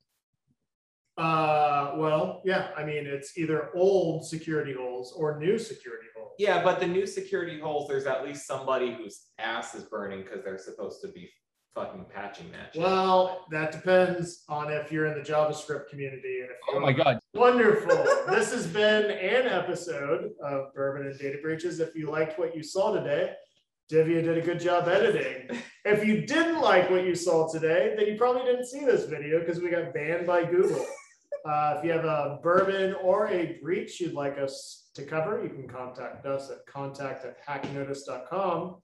Uh, 1.18 1.94
well, 1.96 2.42
yeah, 2.46 2.70
I 2.78 2.86
mean, 2.86 3.08
it's 3.08 3.38
either 3.38 3.70
old 3.74 4.26
security 4.26 4.74
holes 4.74 5.13
or 5.13 5.40
new 5.40 5.58
security 5.58 6.08
holes. 6.16 6.16
Yeah, 6.39 6.63
but 6.63 6.80
the 6.80 6.88
new 6.88 7.06
security 7.06 7.60
holes, 7.60 7.88
there's 7.88 8.06
at 8.06 8.26
least 8.26 8.45
somebody 8.45 8.93
whose 8.93 9.28
ass 9.39 9.76
is 9.76 9.84
burning 9.84 10.23
because 10.23 10.43
they're 10.43 10.58
supposed 10.58 11.02
to 11.02 11.08
be 11.10 11.30
fucking 11.76 12.06
patching 12.13 12.52
that. 12.52 12.73
shit. 12.73 12.82
Well, 12.82 13.45
that 13.52 13.71
depends 13.71 14.43
on 14.50 14.71
if 14.71 14.91
you're 14.91 15.06
in 15.06 15.13
the 15.17 15.23
JavaScript 15.23 15.89
community 15.89 16.41
and 16.41 16.50
if 16.50 16.58
Oh 16.73 16.80
my 16.80 16.91
God. 16.91 17.19
Wonderful. 17.34 18.04
this 18.30 18.52
has 18.52 18.67
been 18.67 19.12
an 19.12 19.47
episode 19.47 20.32
of 20.43 20.73
Bourbon 20.73 21.08
and 21.08 21.19
Data 21.19 21.38
Breaches. 21.41 21.80
If 21.80 21.95
you 21.95 22.10
liked 22.10 22.39
what 22.39 22.56
you 22.56 22.63
saw 22.63 22.93
today, 22.93 23.34
Divya 23.91 24.23
did 24.23 24.38
a 24.38 24.41
good 24.41 24.60
job 24.60 24.88
editing. 24.88 25.62
If 25.86 26.06
you 26.06 26.26
didn't 26.26 26.60
like 26.60 26.89
what 26.89 27.06
you 27.06 27.15
saw 27.15 27.50
today, 27.50 27.93
then 27.97 28.08
you 28.08 28.17
probably 28.17 28.43
didn't 28.43 28.65
see 28.65 28.84
this 28.84 29.06
video 29.06 29.39
because 29.39 29.62
we 29.62 29.69
got 29.69 29.93
banned 29.93 30.28
by 30.28 30.43
Google. 30.43 30.86
Uh, 31.47 31.76
if 31.78 31.86
you 31.86 31.91
have 31.91 32.04
a 32.04 32.39
bourbon 32.43 32.95
or 33.02 33.28
a 33.28 33.58
breach 33.62 34.02
you'd 34.02 34.13
like 34.13 34.38
us 34.38 34.87
to 34.98 35.04
cover, 35.04 35.42
you 35.44 35.50
can 35.50 35.68
contact 35.68 36.26
us 36.26 36.50
at 36.50 36.66
contact 36.66 37.24
at 37.24 37.46
hacknotice.com. 37.46 38.82